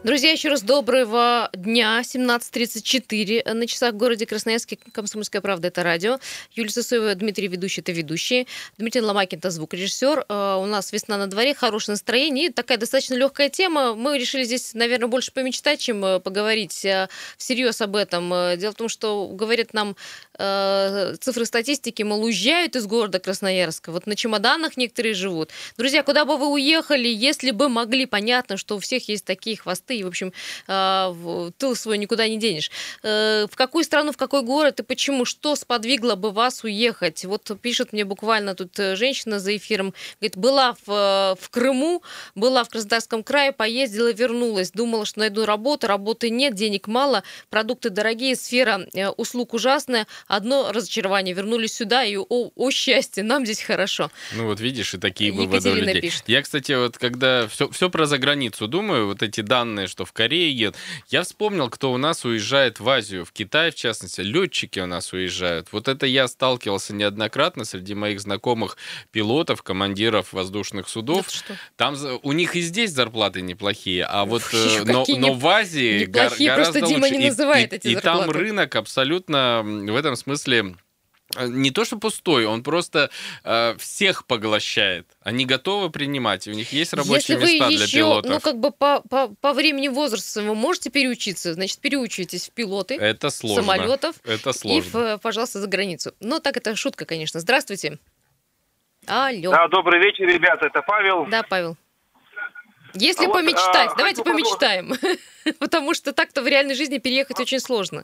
Друзья, 0.03 0.31
еще 0.31 0.49
раз 0.49 0.63
доброго 0.63 1.51
дня. 1.53 2.01
17.34 2.01 3.53
на 3.53 3.67
часах 3.67 3.93
в 3.93 3.97
городе 3.97 4.25
Красноярске. 4.25 4.79
Комсомольская 4.93 5.41
правда– 5.43 5.67
это 5.69 5.83
радио. 5.83 6.17
Юлия 6.55 6.71
Сысоева, 6.71 7.13
Дмитрий 7.13 7.47
Ведущий– 7.47 7.81
это 7.81 7.91
ведущие. 7.91 8.47
Дмитрий 8.79 9.01
Ломакин– 9.01 9.37
это 9.39 9.51
звукорежиссер. 9.51 10.25
Э, 10.27 10.55
У 10.59 10.65
нас 10.65 10.91
весна 10.91 11.19
на 11.19 11.27
дворе, 11.27 11.53
хорошее 11.53 11.93
настроение. 11.93 12.47
И 12.47 12.49
такая 12.49 12.79
достаточно 12.79 13.13
легкая 13.13 13.49
тема. 13.49 13.93
Мы 13.93 14.17
решили 14.17 14.43
здесь, 14.43 14.73
наверное, 14.73 15.07
больше 15.07 15.31
помечтать, 15.31 15.79
чем 15.79 16.03
э, 16.03 16.19
поговорить 16.19 16.83
э, 16.83 17.07
всерьез 17.37 17.79
об 17.81 17.95
этом. 17.95 18.33
Э, 18.33 18.57
Дело 18.57 18.71
в 18.71 18.75
том, 18.75 18.89
что 18.89 19.27
говорят 19.27 19.75
нам 19.75 19.95
э, 20.41 21.15
цифры 21.19 21.45
статистики, 21.45 22.03
мол, 22.03 22.23
уезжают 22.23 22.75
из 22.75 22.85
города 22.85 23.19
Красноярска. 23.19 23.91
Вот 23.91 24.07
на 24.07 24.15
чемоданах 24.15 24.77
некоторые 24.77 25.13
живут. 25.13 25.49
Друзья, 25.77 26.03
куда 26.03 26.25
бы 26.25 26.37
вы 26.37 26.47
уехали, 26.47 27.07
если 27.07 27.51
бы 27.51 27.69
могли? 27.69 28.05
Понятно, 28.05 28.57
что 28.57 28.75
у 28.75 28.79
всех 28.79 29.07
есть 29.09 29.25
такие 29.25 29.57
хвосты, 29.57 29.97
и, 29.97 30.03
в 30.03 30.07
общем, 30.07 30.33
э, 30.67 31.51
тыл 31.57 31.75
свой 31.75 31.97
никуда 31.97 32.27
не 32.27 32.37
денешь. 32.37 32.71
Э, 33.03 33.45
В 33.49 33.55
какую 33.55 33.83
страну, 33.83 34.11
в 34.11 34.17
какой 34.17 34.41
город 34.41 34.79
и 34.79 34.83
почему? 34.83 35.25
Что 35.25 35.55
сподвигло 35.55 36.15
бы 36.15 36.31
вас 36.31 36.63
уехать? 36.63 37.25
Вот 37.25 37.51
пишет 37.61 37.93
мне 37.93 38.05
буквально 38.05 38.55
тут 38.55 38.79
э, 38.79 38.95
женщина 38.95 39.39
за 39.39 39.55
эфиром, 39.55 39.93
говорит, 40.19 40.37
была 40.37 40.73
в, 40.85 40.89
э, 40.89 41.35
в 41.41 41.49
Крыму, 41.49 42.01
была 42.35 42.63
в 42.63 42.69
Краснодарском 42.69 43.23
крае, 43.23 43.51
поездила, 43.51 44.11
вернулась. 44.11 44.71
Думала, 44.71 45.05
что 45.05 45.19
найду 45.19 45.45
работу, 45.45 45.87
работы 45.87 46.29
нет, 46.29 46.55
денег 46.55 46.87
мало, 46.87 47.23
продукты 47.49 47.89
дорогие, 47.89 48.35
сфера 48.35 48.87
э, 48.93 49.09
услуг 49.09 49.53
ужасная. 49.53 50.07
Одно 50.33 50.71
разочарование, 50.71 51.35
вернулись 51.35 51.73
сюда, 51.73 52.05
и 52.05 52.15
о, 52.15 52.25
о 52.55 52.71
счастье, 52.71 53.21
нам 53.21 53.43
здесь 53.45 53.61
хорошо. 53.61 54.09
Ну 54.33 54.45
вот 54.45 54.61
видишь, 54.61 54.93
и 54.93 54.97
такие 54.97 55.33
выводы 55.33 55.71
у 55.71 55.75
людей. 55.75 55.99
пишет. 56.01 56.23
Я, 56.27 56.41
кстати, 56.41 56.71
вот 56.71 56.97
когда 56.97 57.47
все, 57.49 57.69
все 57.69 57.89
про 57.89 58.05
заграницу 58.05 58.67
думаю, 58.67 59.07
вот 59.07 59.21
эти 59.23 59.41
данные, 59.41 59.87
что 59.87 60.05
в 60.05 60.13
Корее 60.13 60.51
едут, 60.51 60.77
я 61.09 61.23
вспомнил, 61.23 61.69
кто 61.69 61.91
у 61.91 61.97
нас 61.97 62.23
уезжает 62.23 62.79
в 62.79 62.87
Азию, 62.87 63.25
в 63.25 63.33
Китай, 63.33 63.71
в 63.71 63.75
частности, 63.75 64.21
летчики 64.21 64.79
у 64.79 64.85
нас 64.85 65.11
уезжают. 65.11 65.67
Вот 65.73 65.89
это 65.89 66.05
я 66.05 66.29
сталкивался 66.29 66.93
неоднократно 66.93 67.65
среди 67.65 67.93
моих 67.93 68.21
знакомых 68.21 68.77
пилотов, 69.11 69.63
командиров 69.63 70.31
воздушных 70.31 70.87
судов. 70.87 71.27
Там 71.75 71.97
у 72.23 72.31
них 72.31 72.55
и 72.55 72.61
здесь 72.61 72.91
зарплаты 72.91 73.41
неплохие, 73.41 74.05
а 74.05 74.23
вот 74.23 74.43
э, 74.53 74.55
Ещё 74.55 74.85
но, 74.85 75.03
но 75.07 75.33
в 75.33 75.45
Азии 75.47 76.05
неплохие, 76.05 76.53
просто 76.55 76.79
гораздо 76.79 76.79
Дима 76.87 77.03
лучше. 77.05 77.17
не 77.17 77.25
И- 77.25 77.29
называет 77.29 77.73
и, 77.73 77.75
эти 77.75 77.87
и 77.89 77.95
там 77.95 78.17
зарплаты. 78.19 78.39
рынок 78.39 78.75
абсолютно 78.77 79.61
в 79.65 79.95
этом 79.95 80.15
смысле 80.21 80.75
э, 81.35 81.47
не 81.47 81.71
то 81.71 81.85
что 81.85 81.97
пустой, 81.97 82.45
он 82.45 82.63
просто 82.63 83.09
э, 83.43 83.75
всех 83.77 84.25
поглощает. 84.25 85.07
Они 85.21 85.45
готовы 85.45 85.89
принимать, 85.89 86.47
и 86.47 86.51
у 86.51 86.53
них 86.53 86.71
есть 86.73 86.93
рабочие 86.93 87.15
Если 87.17 87.35
вы 87.35 87.53
места 87.53 87.67
для 87.69 87.83
еще, 87.85 87.97
пилотов. 87.97 88.31
ну, 88.31 88.39
как 88.39 88.59
бы 88.59 88.71
по, 88.71 89.01
по, 89.09 89.27
по 89.39 89.53
времени 89.53 89.87
возраста 89.87 90.41
вы 90.41 90.55
можете 90.55 90.89
переучиться, 90.89 91.53
значит, 91.53 91.79
переучивайтесь 91.79 92.47
в 92.49 92.51
пилоты 92.51 92.95
Это 92.95 93.29
сложно. 93.29 93.61
самолетов 93.63 94.15
Это 94.23 94.49
и, 94.49 94.53
сложно. 94.53 95.17
в, 95.17 95.21
пожалуйста, 95.21 95.59
за 95.59 95.67
границу. 95.67 96.13
Ну, 96.19 96.39
так 96.39 96.57
это 96.57 96.75
шутка, 96.75 97.05
конечно. 97.05 97.39
Здравствуйте. 97.39 97.99
Алло. 99.07 99.51
Да, 99.51 99.67
добрый 99.67 99.99
вечер, 99.99 100.27
ребята, 100.27 100.67
это 100.67 100.81
Павел. 100.85 101.25
Да, 101.25 101.43
Павел. 101.43 101.75
Если 102.93 103.23
А 103.23 103.27
вот, 103.29 103.33
помечтать, 103.37 103.91
а, 103.91 103.95
давайте 103.95 104.21
помечтаем. 104.23 104.93
Потому 105.59 105.93
что 105.93 106.11
так-то 106.13 106.41
в 106.41 106.47
реальной 106.47 106.75
жизни 106.75 106.97
переехать 106.97 107.39
очень 107.39 107.59
сложно. 107.59 108.03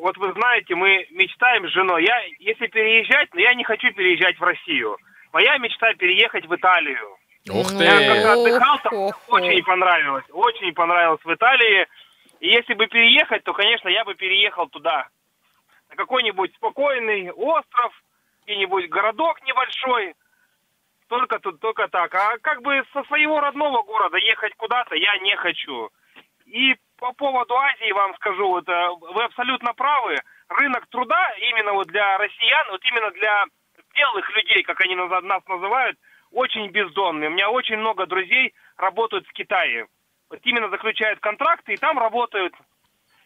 Вот 0.00 0.16
вы 0.16 0.32
знаете, 0.32 0.74
мы 0.74 1.06
мечтаем 1.10 1.68
с 1.68 1.72
женой. 1.72 2.04
Я, 2.04 2.22
если 2.38 2.66
переезжать, 2.66 3.28
но 3.34 3.40
я 3.40 3.54
не 3.54 3.64
хочу 3.64 3.92
переезжать 3.92 4.38
в 4.38 4.42
Россию. 4.42 4.96
Моя 5.32 5.58
мечта 5.58 5.92
переехать 5.94 6.46
в 6.46 6.54
Италию. 6.54 7.16
Ух 7.50 7.68
ты! 7.68 7.84
Я 7.84 8.06
как-то 8.06 8.32
отдыхал 8.32 8.78
там, 8.80 8.94
ох, 8.94 9.28
очень 9.28 9.60
ох. 9.60 9.66
понравилось. 9.66 10.24
Очень 10.30 10.72
понравилось 10.72 11.20
в 11.22 11.32
Италии. 11.32 11.86
И 12.40 12.48
если 12.48 12.74
бы 12.74 12.86
переехать, 12.86 13.44
то, 13.44 13.52
конечно, 13.52 13.88
я 13.88 14.04
бы 14.04 14.14
переехал 14.14 14.68
туда. 14.68 15.08
На 15.90 15.96
какой-нибудь 15.96 16.54
спокойный 16.54 17.30
остров, 17.30 17.92
где-нибудь 18.44 18.88
городок 18.88 19.42
небольшой. 19.42 20.14
Только 21.08 21.38
тут, 21.40 21.60
только 21.60 21.88
так. 21.88 22.14
А 22.14 22.38
как 22.38 22.62
бы 22.62 22.82
со 22.94 23.02
своего 23.04 23.40
родного 23.40 23.82
города 23.82 24.16
ехать 24.16 24.54
куда-то 24.56 24.94
я 24.94 25.18
не 25.18 25.36
хочу. 25.36 25.90
И 26.50 26.74
по 26.96 27.12
поводу 27.12 27.56
Азии 27.56 27.92
вам 27.92 28.14
скажу, 28.16 28.48
вот, 28.48 28.68
э, 28.68 28.88
вы 29.14 29.22
абсолютно 29.22 29.72
правы. 29.72 30.16
Рынок 30.48 30.86
труда 30.90 31.32
именно 31.50 31.72
вот 31.72 31.86
для 31.86 32.18
россиян, 32.18 32.66
вот 32.70 32.80
именно 32.84 33.10
для 33.12 33.44
белых 33.94 34.28
людей, 34.36 34.62
как 34.64 34.80
они 34.80 34.96
нас 34.96 35.42
называют, 35.46 35.96
очень 36.32 36.68
бездонный. 36.70 37.28
У 37.28 37.30
меня 37.30 37.50
очень 37.50 37.76
много 37.76 38.06
друзей 38.06 38.52
работают 38.76 39.26
в 39.28 39.32
Китае. 39.32 39.86
Вот 40.28 40.40
именно 40.42 40.68
заключают 40.70 41.20
контракты 41.20 41.74
и 41.74 41.76
там 41.76 41.98
работают. 41.98 42.54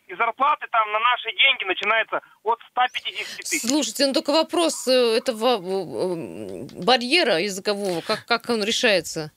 И 0.06 0.14
зарплаты 0.14 0.66
там 0.70 0.92
на 0.92 0.98
наши 0.98 1.30
деньги 1.32 1.64
начинаются 1.64 2.20
от 2.42 2.60
150 2.72 3.36
тысяч. 3.38 3.66
Слушайте, 3.66 4.06
ну 4.06 4.12
только 4.12 4.32
вопрос 4.32 4.86
э, 4.86 5.16
этого 5.16 5.56
э, 5.56 6.66
барьера 6.84 7.40
языкового, 7.40 8.02
как, 8.02 8.26
как 8.26 8.50
он 8.50 8.62
решается? 8.62 9.32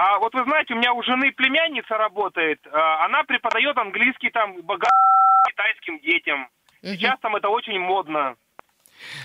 А 0.00 0.20
вот 0.20 0.32
вы 0.32 0.44
знаете, 0.44 0.74
у 0.74 0.76
меня 0.76 0.92
у 0.92 1.02
жены 1.02 1.32
племянница 1.32 1.96
работает. 1.96 2.60
а, 2.70 3.04
Она 3.04 3.24
преподает 3.24 3.76
английский 3.76 4.30
там 4.30 4.62
богатым 4.62 4.92
китайским 5.50 5.98
детям. 5.98 6.48
Сейчас 6.82 7.18
там 7.20 7.34
это 7.34 7.48
очень 7.48 7.80
модно. 7.80 8.36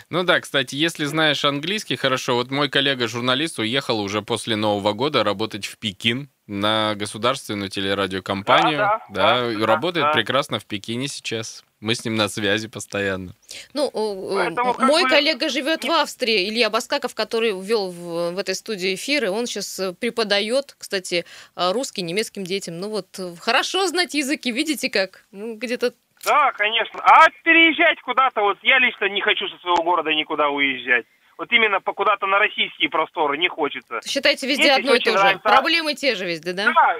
Ну 0.09 0.23
да, 0.23 0.39
кстати, 0.39 0.73
если 0.73 1.05
знаешь 1.05 1.45
английский, 1.45 1.95
хорошо. 1.95 2.33
Вот 2.33 2.49
мой 2.49 2.69
коллега-журналист 2.69 3.59
уехал 3.59 3.99
уже 3.99 4.23
после 4.23 4.55
Нового 4.55 4.93
года 4.93 5.23
работать 5.23 5.67
в 5.67 5.77
Пекин 5.77 6.29
на 6.47 6.95
государственную 6.95 7.69
телерадиокомпанию. 7.69 8.77
Да, 8.79 9.05
да, 9.09 9.51
и 9.51 9.57
да, 9.57 9.65
работает 9.67 10.07
да. 10.07 10.11
прекрасно 10.13 10.57
в 10.57 10.65
Пекине 10.65 11.07
сейчас. 11.07 11.63
Мы 11.83 11.95
с 11.95 12.05
ним 12.05 12.15
на 12.15 12.29
связи 12.29 12.69
постоянно. 12.69 13.33
Ну, 13.73 13.87
э, 13.87 13.89
э, 13.93 14.35
Поэтому 14.45 14.73
мой 14.87 15.03
бы- 15.03 15.09
коллега 15.09 15.49
живет 15.49 15.83
в 15.83 15.91
Австрии, 15.91 16.47
Илья 16.49 16.69
Баскаков, 16.69 17.13
который 17.13 17.49
вел 17.61 17.91
в, 17.91 18.31
в 18.31 18.37
этой 18.39 18.55
студии 18.55 18.95
эфиры, 18.95 19.29
он 19.29 19.47
сейчас 19.47 19.81
преподает, 19.99 20.75
кстати, 20.79 21.25
э, 21.57 21.71
русский 21.73 22.01
немецким 22.01 22.45
детям. 22.45 22.79
Ну 22.79 22.89
вот, 22.89 23.07
э, 23.19 23.35
хорошо 23.37 23.85
знать 23.87 24.13
языки, 24.13 24.49
видите 24.53 24.89
как? 24.89 25.25
Ну, 25.31 25.55
где-то 25.55 25.93
Да, 26.23 26.53
конечно. 26.53 27.01
А 27.01 27.27
переезжать 27.43 27.99
куда-то, 27.99 28.39
вот 28.41 28.57
я 28.61 28.79
лично 28.79 29.09
не 29.09 29.19
хочу 29.19 29.49
со 29.49 29.57
своего 29.57 29.83
города 29.83 30.09
никуда 30.13 30.47
уезжать. 30.49 31.05
Вот 31.37 31.51
именно 31.51 31.81
по 31.81 31.91
куда-то 31.91 32.27
на 32.27 32.39
российские 32.39 32.89
просторы 32.89 33.37
не 33.37 33.49
хочется. 33.49 33.99
считайте 34.07 34.47
везде 34.47 34.63
Мне 34.63 34.75
одно 34.75 34.93
и 34.93 34.99
то 34.99 35.11
же. 35.11 35.17
нравится. 35.17 35.43
Проблемы 35.43 35.95
те 35.95 36.15
же 36.15 36.25
везде, 36.25 36.53
да? 36.53 36.71
Да, 36.71 36.95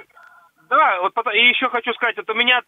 да, 0.68 1.00
вот 1.00 1.14
потом- 1.14 1.32
и 1.32 1.38
еще 1.38 1.70
хочу 1.70 1.94
сказать, 1.94 2.16
вот 2.18 2.28
у 2.28 2.34
меня 2.34 2.60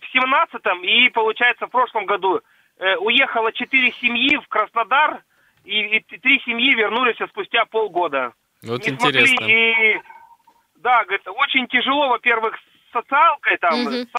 в 0.00 0.12
семнадцатом 0.12 0.82
и, 0.82 1.08
получается, 1.10 1.66
в 1.66 1.70
прошлом 1.70 2.06
году 2.06 2.40
э, 2.78 2.96
уехало 2.96 3.52
четыре 3.52 3.92
семьи 3.92 4.36
в 4.36 4.48
Краснодар, 4.48 5.22
и, 5.64 5.80
и 5.80 6.00
три 6.18 6.40
семьи 6.40 6.74
вернулись 6.74 7.16
спустя 7.28 7.64
полгода. 7.64 8.32
Вот 8.62 8.86
не 8.86 8.94
интересно. 8.94 9.36
смогли 9.36 9.94
и... 9.94 10.00
Да, 10.76 11.04
говорит, 11.04 11.26
очень 11.26 11.66
тяжело, 11.68 12.08
во-первых, 12.08 12.56
с 12.56 12.92
социалкой 12.92 13.56
там, 13.58 13.80
Мгм. 13.82 13.92
с 13.92 14.12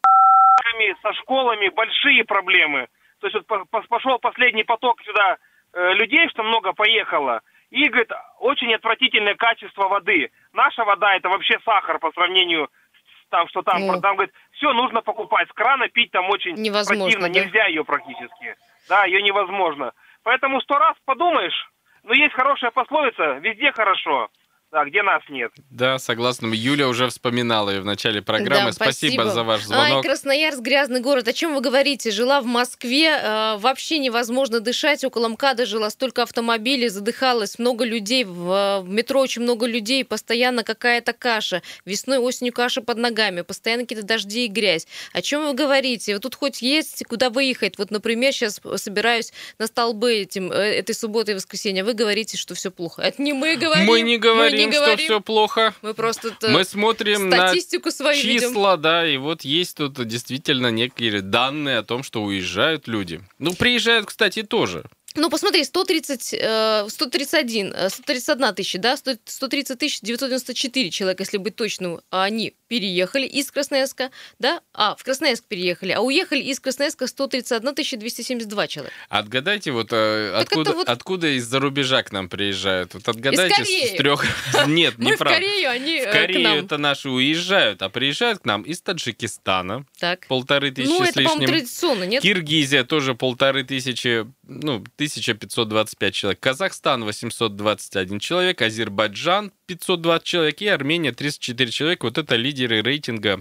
со 1.02 1.14
школами, 1.14 1.70
большие 1.70 2.24
проблемы. 2.24 2.88
То 3.20 3.28
есть 3.28 3.36
вот 3.36 3.48
по- 3.48 3.66
по- 3.66 3.88
пошел 3.88 4.20
последний 4.20 4.64
поток 4.64 5.02
сюда 5.02 5.38
э, 5.74 5.94
людей, 5.94 6.30
что 6.30 6.44
много 6.44 6.74
поехало, 6.74 7.42
и, 7.72 7.88
говорит, 7.88 8.12
очень 8.40 8.74
отвратительное 8.74 9.36
качество 9.36 9.88
воды. 9.88 10.30
Наша 10.54 10.84
вода 10.86 11.16
это 11.16 11.30
вообще 11.30 11.60
сахар 11.66 12.00
по 12.00 12.12
сравнению 12.12 12.70
с 12.87 12.87
там, 13.30 13.48
что 13.50 13.62
там, 13.62 13.86
Ну. 13.86 14.02
там, 14.02 14.16
говорит, 14.16 14.34
все 14.52 14.74
нужно 14.74 15.02
покупать, 15.02 15.48
с 15.50 15.54
крана 15.54 15.88
пить 15.90 16.12
там 16.12 16.30
очень 16.30 16.54
Невозможно, 16.56 17.06
противно, 17.06 17.30
да? 17.34 17.40
нельзя 17.40 17.66
ее 17.68 17.84
практически. 17.84 18.56
Да, 18.90 19.06
ее 19.06 19.22
невозможно. 19.22 19.92
Поэтому 20.24 20.62
сто 20.62 20.78
раз 20.78 20.96
подумаешь, 21.06 21.70
но 22.04 22.14
есть 22.14 22.34
хорошая 22.34 22.72
пословица, 22.72 23.34
везде 23.40 23.72
хорошо, 23.72 24.30
да, 24.70 24.84
где 24.84 25.02
нас 25.02 25.24
нет. 25.30 25.52
Да, 25.70 25.98
согласна. 25.98 26.54
Юля 26.54 26.90
уже 26.90 27.08
вспоминала 27.08 27.70
ее 27.70 27.82
в 27.82 27.86
начале 27.86 28.22
программы. 28.22 28.72
Да, 28.72 28.74
спасибо. 28.74 29.26
за 29.30 29.44
ваш 29.44 29.64
звонок. 29.64 29.98
Ай, 29.98 30.04
Красноярск, 30.04 30.60
грязный 30.60 31.00
город. 31.00 31.30
О 31.30 31.34
чем 31.34 31.56
вы 31.56 31.62
говорите? 31.62 32.12
Жила 32.12 32.42
в 32.42 32.46
Москве, 32.46 33.08
э, 33.08 33.58
вообще 33.60 33.98
невозможно 33.98 34.60
дышать. 34.60 35.06
Около 35.06 35.30
МКАДа 35.30 35.66
жила 35.66 35.90
столько 35.90 36.24
автомобилей, 36.24 36.90
задыхалась, 36.90 37.60
много 37.60 37.86
людей. 37.86 38.26
В, 38.26 38.52
э, 38.52 38.82
в 38.82 38.90
метро 38.90 39.22
очень 39.22 39.42
много 39.44 39.66
людей, 39.66 40.04
постоянно 40.04 40.66
какая-то 40.66 41.14
каша. 41.14 41.62
Весной, 41.86 42.18
осенью 42.18 42.52
каша 42.52 42.82
под 42.82 42.98
ногами, 42.98 43.42
постоянно 43.42 43.84
какие-то 43.84 44.06
дожди 44.06 44.46
и 44.46 44.48
грязь. 44.50 44.86
О 45.14 45.22
чем 45.22 45.46
вы 45.46 45.54
говорите? 45.54 46.14
Вот 46.14 46.24
тут 46.24 46.36
хоть 46.36 46.62
есть 46.62 47.06
куда 47.06 47.30
выехать. 47.30 47.78
Вот, 47.78 47.90
например, 47.90 48.34
сейчас 48.34 48.60
собираюсь 48.76 49.32
на 49.60 49.68
столбы 49.68 50.14
этим, 50.16 50.52
э, 50.52 50.56
этой 50.56 50.94
субботы 50.94 51.32
и 51.32 51.36
воскресенья. 51.36 51.86
Вы 51.86 51.94
говорите, 51.94 52.36
что 52.36 52.54
все 52.54 52.70
плохо. 52.70 53.02
Это 53.02 53.22
не 53.22 53.32
мы 53.32 53.56
говорим. 53.56 53.86
Мы 53.86 54.02
не 54.02 54.18
говорим, 54.18 54.57
что 54.57 54.57
говорим. 54.66 55.06
все 55.06 55.22
плохо. 55.22 55.74
Мы 55.82 55.94
просто 55.94 56.36
Мы 56.50 56.64
смотрим 56.64 57.30
на 57.30 57.48
статистику 57.48 57.92
свою 57.92 58.22
видим. 58.22 58.50
числа, 58.50 58.78
да, 58.78 59.08
и 59.08 59.18
вот 59.18 59.44
есть 59.44 59.78
тут 59.78 60.06
действительно 60.08 60.72
некие 60.72 61.22
данные 61.22 61.80
о 61.80 61.84
том, 61.84 62.04
что 62.04 62.24
уезжают 62.24 62.88
люди. 62.88 63.22
Ну, 63.40 63.54
приезжают, 63.54 64.08
кстати, 64.08 64.44
тоже. 64.44 64.84
Ну, 65.18 65.32
посмотри, 65.32 65.64
130, 65.64 66.36
э, 66.40 66.86
131, 66.90 67.74
э, 67.74 67.90
131 67.90 68.54
тысяча, 68.54 68.78
да, 68.78 68.96
100 68.96 69.18
130 69.26 69.80
тысяч 69.80 70.00
994 70.02 70.92
человека, 70.92 71.24
если 71.24 71.38
быть 71.38 71.56
точным, 71.56 72.02
а 72.12 72.24
они 72.24 72.54
переехали 72.68 73.26
из 73.26 73.52
Красноярска, 73.52 74.12
да, 74.40 74.62
а, 74.74 74.96
в 74.96 75.04
Красноярск 75.04 75.46
переехали, 75.46 75.92
а 75.92 76.02
уехали 76.02 76.42
из 76.42 76.60
Красноярска 76.60 77.08
131 77.08 77.74
тысяча 77.76 77.98
272 77.98 78.68
человека. 78.68 78.96
Отгадайте, 79.10 79.72
вот 79.72 79.90
Так 79.90 80.42
откуда, 80.42 80.74
вот- 80.74 80.88
откуда 80.90 81.28
из-за 81.38 81.60
рубежа 81.60 82.04
к 82.04 82.12
нам 82.12 82.30
приезжают. 82.30 82.94
Вот 82.94 83.08
отгадайте 83.08 83.66
с, 83.66 83.92
трех. 83.98 84.26
Нет, 84.68 84.96
Мы 84.98 85.06
в 85.06 85.12
неправда. 85.12 85.36
Корею, 85.40 85.70
они 85.70 86.00
В 86.02 86.04
э, 86.08 86.12
Корею 86.12 86.64
это 86.66 86.78
наши 86.78 87.10
уезжают, 87.10 87.82
а 87.82 87.90
приезжают 87.90 88.40
к 88.40 88.46
нам 88.46 88.64
из 88.64 88.82
Таджикистана. 88.82 89.86
Так. 90.00 90.28
Полторы 90.28 90.72
тысячи 90.72 90.90
Ну, 90.90 91.04
с 91.06 91.10
это, 91.10 91.22
по-моему, 91.24 91.42
лишним. 91.42 91.48
традиционно, 91.56 92.04
нет? 92.04 92.22
Киргизия 92.24 92.84
тоже 92.84 93.16
полторы 93.16 93.64
тысячи, 93.64 94.26
ну, 94.44 94.84
1525 94.98 96.14
человек. 96.14 96.40
Казахстан 96.40 97.04
821 97.04 98.20
человек, 98.20 98.62
Азербайджан 98.62 99.52
520 99.68 100.24
человек 100.24 100.62
и 100.62 100.68
Армения 100.68 101.12
34 101.12 101.72
человека. 101.72 102.06
Вот 102.06 102.18
это 102.18 102.36
лидеры 102.58 102.82
рейтинга 102.82 103.40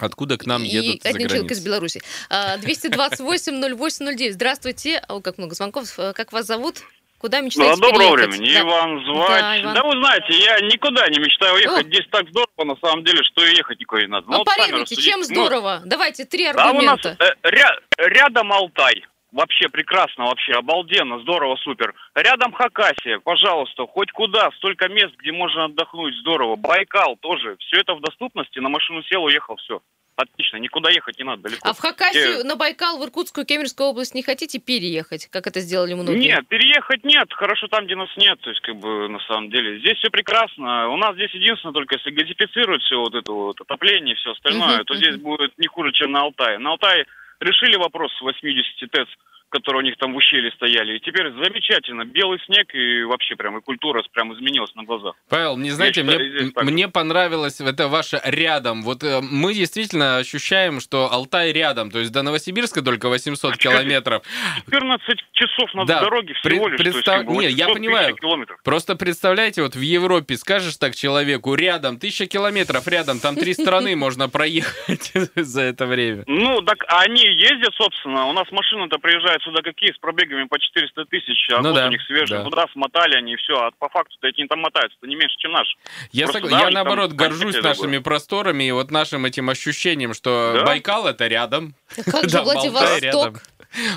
откуда 0.00 0.36
к 0.38 0.46
нам 0.46 0.62
И 0.62 0.66
едут 0.68 1.02
за 1.02 1.08
один 1.10 1.28
человек 1.28 1.50
из. 1.50 1.64
Беларуси. 1.64 2.00
А, 2.30 2.56
228-08-09. 2.58 4.32
Здравствуйте. 4.32 5.02
О, 5.08 5.20
как 5.20 5.38
много 5.38 5.54
звонков. 5.54 5.98
Э, 5.98 6.12
Как 6.12 6.32
вас 6.32 6.46
зовут? 6.46 6.78
Куда 7.18 7.38
Ну, 7.38 7.46
мечтаете 7.46 7.72
а 7.72 7.76
доброго 7.76 8.16
переехать? 8.16 8.36
времени. 8.38 8.52
Да. 8.54 8.60
Иван 8.60 9.04
звать. 9.06 9.62
Да, 9.62 9.72
Да, 9.74 9.80
Иван. 9.80 9.86
вы 9.86 10.04
знаете, 10.04 10.44
я 10.44 10.60
никуда 10.60 11.08
не 11.08 11.18
мечтаю 11.18 11.54
уехать. 11.54 11.86
О. 11.86 11.88
Здесь 11.88 12.06
так 12.10 12.28
здорово, 12.28 12.64
на 12.64 12.76
самом 12.76 13.04
деле, 13.04 13.22
что 13.24 13.44
и 13.46 13.56
ехать 13.56 13.80
никуда 13.80 14.02
не 14.02 14.08
надо. 14.08 14.26
Ну, 14.28 14.44
поревнуйте, 14.44 14.80
рассудите. 14.94 15.02
чем 15.10 15.20
Ну, 15.20 15.24
здорово? 15.24 15.82
Давайте 15.84 16.24
три 16.24 16.44
Да, 16.52 16.70
у 16.70 16.74
нас 16.82 16.98
аргумента. 17.06 17.16
э, 17.18 17.48
ря- 17.48 17.78
рядом 18.08 18.52
Алтай. 18.52 19.04
Вообще 19.34 19.68
прекрасно, 19.68 20.26
вообще 20.26 20.52
обалденно, 20.52 21.18
здорово, 21.18 21.56
супер. 21.56 21.92
Рядом 22.14 22.52
Хакасия, 22.52 23.18
пожалуйста, 23.18 23.84
хоть 23.84 24.12
куда, 24.12 24.48
столько 24.52 24.88
мест, 24.88 25.12
где 25.18 25.32
можно 25.32 25.64
отдохнуть, 25.64 26.14
здорово. 26.20 26.54
Байкал 26.54 27.16
тоже, 27.16 27.56
все 27.58 27.80
это 27.80 27.96
в 27.96 28.00
доступности, 28.00 28.60
на 28.60 28.68
машину 28.68 29.02
сел, 29.02 29.24
уехал, 29.24 29.56
все. 29.56 29.82
Отлично, 30.14 30.58
никуда 30.58 30.90
ехать 30.90 31.18
не 31.18 31.24
надо 31.24 31.42
далеко. 31.42 31.68
А 31.68 31.72
в 31.72 31.80
Хакасию, 31.80 32.42
Э, 32.42 32.44
на 32.44 32.54
Байкал, 32.54 33.00
в 33.00 33.04
Иркутскую, 33.04 33.44
Кемеровскую 33.44 33.88
область 33.88 34.14
не 34.14 34.22
хотите 34.22 34.60
переехать, 34.60 35.26
как 35.26 35.48
это 35.48 35.58
сделали 35.58 35.94
многие? 35.94 36.16
Нет, 36.16 36.46
переехать 36.46 37.02
нет, 37.02 37.32
хорошо 37.32 37.66
там, 37.66 37.86
где 37.86 37.96
нас 37.96 38.10
нет, 38.16 38.38
то 38.40 38.50
есть, 38.50 38.62
как 38.62 38.76
бы, 38.76 39.08
на 39.08 39.18
самом 39.26 39.50
деле. 39.50 39.80
Здесь 39.80 39.98
все 39.98 40.10
прекрасно. 40.10 40.90
У 40.90 40.96
нас 40.96 41.16
здесь 41.16 41.32
единственное, 41.32 41.72
только 41.72 41.96
если 41.96 42.10
газифицировать 42.10 42.82
все 42.82 43.00
вот 43.00 43.16
это 43.16 43.32
вот 43.32 43.60
отопление 43.60 44.14
и 44.14 44.16
все 44.18 44.30
остальное, 44.30 44.76
Мгм, 44.76 44.84
то 44.84 44.94
мгм. 44.94 45.02
здесь 45.02 45.16
будет 45.16 45.58
не 45.58 45.66
хуже, 45.66 45.90
чем 45.90 46.12
на 46.12 46.20
Алтае. 46.20 46.58
На 46.58 46.70
Алтае 46.70 47.06
решили 47.40 47.76
вопрос 47.76 48.12
с 48.12 48.20
80 48.20 48.90
ТЭЦ 48.90 49.08
которые 49.54 49.82
у 49.82 49.84
них 49.84 49.96
там 49.98 50.12
в 50.12 50.16
ущелье 50.16 50.50
стояли. 50.56 50.96
И 50.96 51.00
теперь 51.00 51.30
замечательно. 51.32 52.04
Белый 52.04 52.38
снег 52.46 52.74
и 52.74 53.04
вообще 53.04 53.36
прям 53.36 53.58
и 53.58 53.62
культура 53.62 54.02
прям 54.12 54.34
изменилась 54.34 54.74
на 54.74 54.82
глазах. 54.82 55.14
Павел, 55.28 55.56
не 55.56 55.70
знаете, 55.70 56.02
считаю, 56.02 56.18
мне, 56.42 56.50
так 56.50 56.64
мне 56.64 56.88
понравилось 56.88 57.60
это 57.60 57.86
ваше 57.88 58.20
рядом. 58.24 58.82
Вот 58.82 59.04
э, 59.04 59.20
мы 59.22 59.54
действительно 59.54 60.16
ощущаем, 60.18 60.80
что 60.80 61.10
Алтай 61.12 61.52
рядом. 61.52 61.90
То 61.92 62.00
есть 62.00 62.10
до 62.12 62.22
Новосибирска 62.22 62.82
только 62.82 63.08
800 63.08 63.56
километров. 63.56 64.22
14 64.66 65.20
часов 65.32 65.72
на 65.74 65.84
Да, 65.86 66.00
дороге 66.00 66.34
пред- 66.42 66.54
всего 66.54 66.68
лишь. 66.68 66.76
то 66.78 66.82
есть, 66.82 66.96
представ- 66.96 67.18
как 67.18 67.26
бы, 67.28 67.32
Не, 67.36 67.50
я 67.50 67.66
800 67.68 67.74
понимаю. 67.74 68.14
километров. 68.16 68.60
Просто 68.64 68.96
представляете, 68.96 69.62
вот 69.62 69.76
в 69.76 69.80
Европе 69.80 70.36
скажешь 70.36 70.76
так 70.76 70.96
человеку, 70.96 71.54
рядом, 71.54 71.98
тысяча 71.98 72.26
километров 72.26 72.88
рядом, 72.88 73.20
там 73.20 73.36
три 73.36 73.54
страны 73.54 73.94
можно 73.96 74.28
проехать 74.28 75.12
за 75.36 75.62
это 75.62 75.86
время. 75.86 76.24
Ну, 76.26 76.60
так 76.62 76.78
они 76.88 77.22
ездят, 77.22 77.74
собственно. 77.76 78.26
У 78.26 78.32
нас 78.32 78.50
машины-то 78.50 78.98
приезжают 78.98 79.42
сюда 79.44 79.62
какие, 79.62 79.92
с 79.92 79.98
пробегами 79.98 80.44
по 80.44 80.58
400 80.58 81.04
тысяч, 81.06 81.48
а 81.50 81.60
Ну 81.60 81.70
вот 81.70 81.76
да, 81.76 81.86
у 81.86 81.90
них 81.90 82.02
свежие. 82.02 82.38
да. 82.38 82.44
Туда 82.44 82.66
смотали 82.72 83.14
они, 83.16 83.34
и 83.34 83.36
все. 83.36 83.54
А 83.54 83.70
по 83.78 83.88
факту-то 83.88 84.26
эти 84.28 84.44
там 84.46 84.60
мотаются, 84.60 84.96
не 85.02 85.14
меньше, 85.16 85.36
чем 85.38 85.52
наши. 85.52 85.76
Я, 86.12 86.26
Просто 86.26 86.40
сог- 86.40 86.50
да, 86.50 86.58
я 86.58 86.64
них 86.66 86.74
там 86.74 86.84
наоборот 86.84 87.12
горжусь 87.12 87.54
нашими 87.62 87.82
другое. 87.82 88.00
просторами 88.00 88.64
и 88.64 88.72
вот 88.72 88.90
нашим 88.90 89.24
этим 89.26 89.48
ощущением, 89.50 90.14
что 90.14 90.52
Да? 90.56 90.64
Байкал 90.64 91.06
это 91.06 91.26
рядом. 91.26 91.74
Как 92.10 92.28
же 92.28 92.40
Владивосток? 92.42 93.42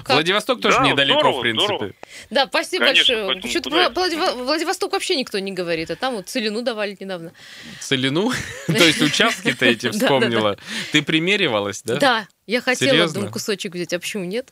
Как? 0.04 0.16
Владивосток 0.16 0.62
тоже 0.62 0.78
Да, 0.78 0.88
недалеко, 0.88 1.20
здорово, 1.20 1.38
в 1.38 1.42
принципе. 1.42 1.66
здорово. 1.76 1.94
Да, 2.30 2.46
спасибо 2.48 2.86
Конечно, 2.86 3.26
большое. 3.26 3.52
Что-то 3.52 3.70
Владива- 3.70 4.44
Владивосток 4.44 4.94
вообще 4.94 5.16
никто 5.16 5.40
не 5.40 5.52
говорит, 5.52 5.92
а 5.92 5.96
там 5.96 6.16
вот 6.16 6.28
целину 6.30 6.62
давали 6.62 6.96
недавно. 7.00 7.32
Целину? 7.80 8.32
То 8.68 8.84
есть 8.84 9.02
участки-то 9.02 9.66
эти 9.66 9.90
вспомнила. 9.92 10.58
Ты 10.92 11.02
примеривалась, 11.04 11.82
да? 11.84 11.96
Да, 11.98 12.28
я 12.46 12.62
хотела, 12.62 12.92
Серьезно? 12.92 13.14
думаю, 13.16 13.32
кусочек 13.32 13.74
взять, 13.76 13.94
а 13.94 14.00
почему 14.00 14.24
нет? 14.26 14.50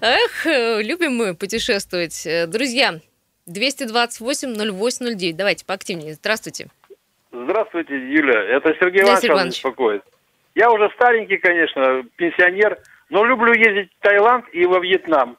Эх, 0.00 0.46
э, 0.46 0.82
любим 0.82 1.14
мы 1.16 1.34
путешествовать. 1.34 2.26
Э, 2.26 2.46
Друзья, 2.46 3.00
228-08-09, 3.48 5.32
давайте 5.34 5.64
поактивнее. 5.64 6.14
Здравствуйте. 6.14 6.68
Здравствуйте, 7.32 7.94
Юля. 7.94 8.40
Это 8.56 8.74
Сергей 8.80 9.02
Иванович. 9.02 9.54
беспокоит. 9.56 10.02
Я 10.54 10.70
уже 10.70 10.90
старенький, 10.94 11.36
конечно, 11.36 12.02
пенсионер, 12.16 12.78
но 13.10 13.24
люблю 13.24 13.52
ездить 13.52 13.90
в 13.98 14.02
Таиланд 14.02 14.44
и 14.52 14.64
во 14.66 14.78
Вьетнам. 14.80 15.36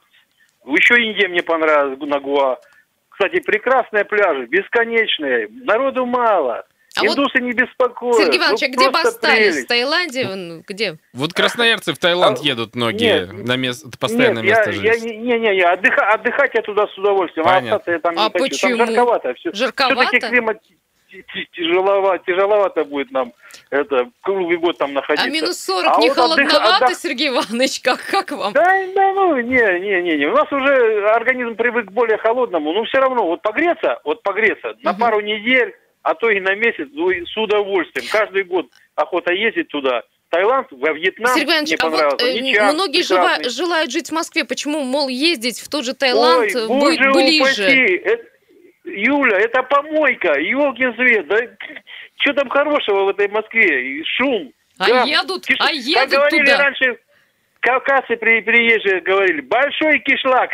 Еще 0.66 1.02
Индия 1.02 1.28
мне 1.28 1.42
понравилась, 1.42 1.98
на 2.00 2.20
Гуа. 2.20 2.58
Кстати, 3.10 3.40
прекрасные 3.40 4.04
пляжи, 4.04 4.46
бесконечные, 4.46 5.48
народу 5.64 6.06
мало. 6.06 6.64
А 6.96 7.02
вот, 7.02 7.10
Индусы 7.16 7.40
не 7.40 7.52
беспокоят. 7.52 8.16
Сергей 8.16 8.38
Иванович, 8.38 8.60
Ну, 8.62 8.66
а 8.66 8.70
где 8.70 8.90
бы 8.90 9.00
остались? 9.00 9.64
В. 9.64 9.68
Таиланде? 9.68 10.62
Где? 10.66 10.98
Вот 11.14 11.32
красноярцы 11.32 11.92
в 11.92 11.98
Таиланд 11.98 12.38
А, 12.40 12.42
едут 12.42 12.74
многие 12.74 13.26
нет, 13.26 13.46
на 13.46 13.56
место, 13.56 13.88
постоянное 14.00 14.42
Нет, 14.42 14.56
место 14.56 14.70
я, 14.70 14.76
я 14.76 14.92
жительства. 14.94 15.08
не, 15.08 15.16
не, 15.18 15.38
не, 15.38 15.56
не, 15.56 15.62
отдыха- 15.64 16.12
отдыхать 16.12 16.50
я 16.54 16.62
туда 16.62 16.86
с 16.88 16.98
удовольствием, 16.98 17.44
Понятно. 17.44 17.70
а 17.70 17.76
остаться 17.76 17.90
я 17.92 17.98
там 18.00 18.14
не 18.14 18.20
А 18.20 18.30
хочу. 18.30 18.38
почему? 18.44 18.76
Там 18.78 18.86
жарковато 18.88 19.34
все. 19.34 19.52
Жарковато? 19.52 20.00
Все-таки 20.08 20.28
климат 20.28 20.58
тяжеловато, 21.56 22.24
тяжеловато 22.26 22.84
будет 22.84 23.10
нам 23.10 23.32
это 23.70 24.08
круглый 24.22 24.56
год 24.58 24.78
там 24.78 24.92
находиться. 24.94 25.26
А 25.26 25.30
минус 25.30 25.58
40 25.64 25.86
А 25.96 26.00
не 26.00 26.08
вот 26.08 26.18
отдых- 26.18 26.48
холодновато, 26.50 26.84
отдох- 26.86 26.94
Сергей 26.94 27.28
Иванович? 27.28 27.80
Как, 27.82 28.00
как 28.04 28.30
вам? 28.32 28.52
Да, 28.52 28.64
да, 28.94 29.12
ну, 29.14 29.36
не, 29.40 29.80
не, 29.80 30.02
не, 30.02 30.16
не. 30.18 30.26
У 30.26 30.32
нас 30.34 30.50
уже 30.52 31.06
организм 31.08 31.54
привык 31.56 31.86
к 31.86 31.92
более 31.92 32.18
холодному, 32.18 32.72
но 32.72 32.84
все 32.84 32.98
равно, 32.98 33.26
вот 33.26 33.42
погреться, 33.42 33.98
вот 34.04 34.22
погреться 34.22 34.74
на 34.82 34.92
Мгм. 34.92 35.00
пару 35.00 35.20
недель, 35.20 35.74
а 36.02 36.14
то 36.14 36.30
и 36.30 36.40
на 36.40 36.54
месяц, 36.54 36.88
ну, 36.92 37.10
с 37.10 37.36
удовольствием. 37.36 38.06
Каждый 38.10 38.44
год 38.44 38.66
охота 38.94 39.32
ездить 39.32 39.68
туда. 39.68 40.02
Таиланд, 40.30 40.66
во 40.72 40.92
Вьетнам 40.92 41.32
Сергей 41.34 41.46
Иванович, 41.54 41.68
мне 41.70 41.76
а 41.80 41.88
вот 41.88 41.92
понравился. 42.00 42.26
э, 42.26 42.40
Ничан 42.40 42.74
многие 42.74 43.02
прекрасный. 43.08 43.44
жива- 43.44 43.48
желают 43.48 43.90
жить 43.90 44.08
в 44.10 44.12
Москве. 44.12 44.44
Почему, 44.44 44.82
мол, 44.82 45.08
ездить 45.08 45.58
в 45.58 45.68
тот 45.70 45.84
же 45.86 45.94
Таиланд 45.94 46.54
Ой, 46.54 46.66
будет 46.68 46.98
боже 46.98 47.12
ближе? 47.12 47.42
упаси. 47.42 47.96
Это- 48.04 48.24
Юля, 48.88 49.38
это 49.38 49.62
помойка, 49.62 50.38
елкин 50.38 50.94
свет. 50.94 51.26
Да 51.28 51.36
что 52.20 52.32
там 52.34 52.48
хорошего 52.48 53.04
в 53.04 53.08
этой 53.10 53.28
Москве? 53.28 54.02
Шум. 54.04 54.52
А 54.78 54.86
гам. 54.88 55.08
едут, 55.08 55.48
Киш- 55.48 55.56
а 55.60 55.66
Как 55.66 55.74
едут 55.74 56.10
говорили 56.10 56.44
туда. 56.44 56.58
раньше, 56.64 56.98
кавказцы 57.60 58.16
при, 58.16 58.40
приезжие 58.40 59.00
говорили, 59.00 59.40
большой 59.40 59.98
кишлак. 60.00 60.50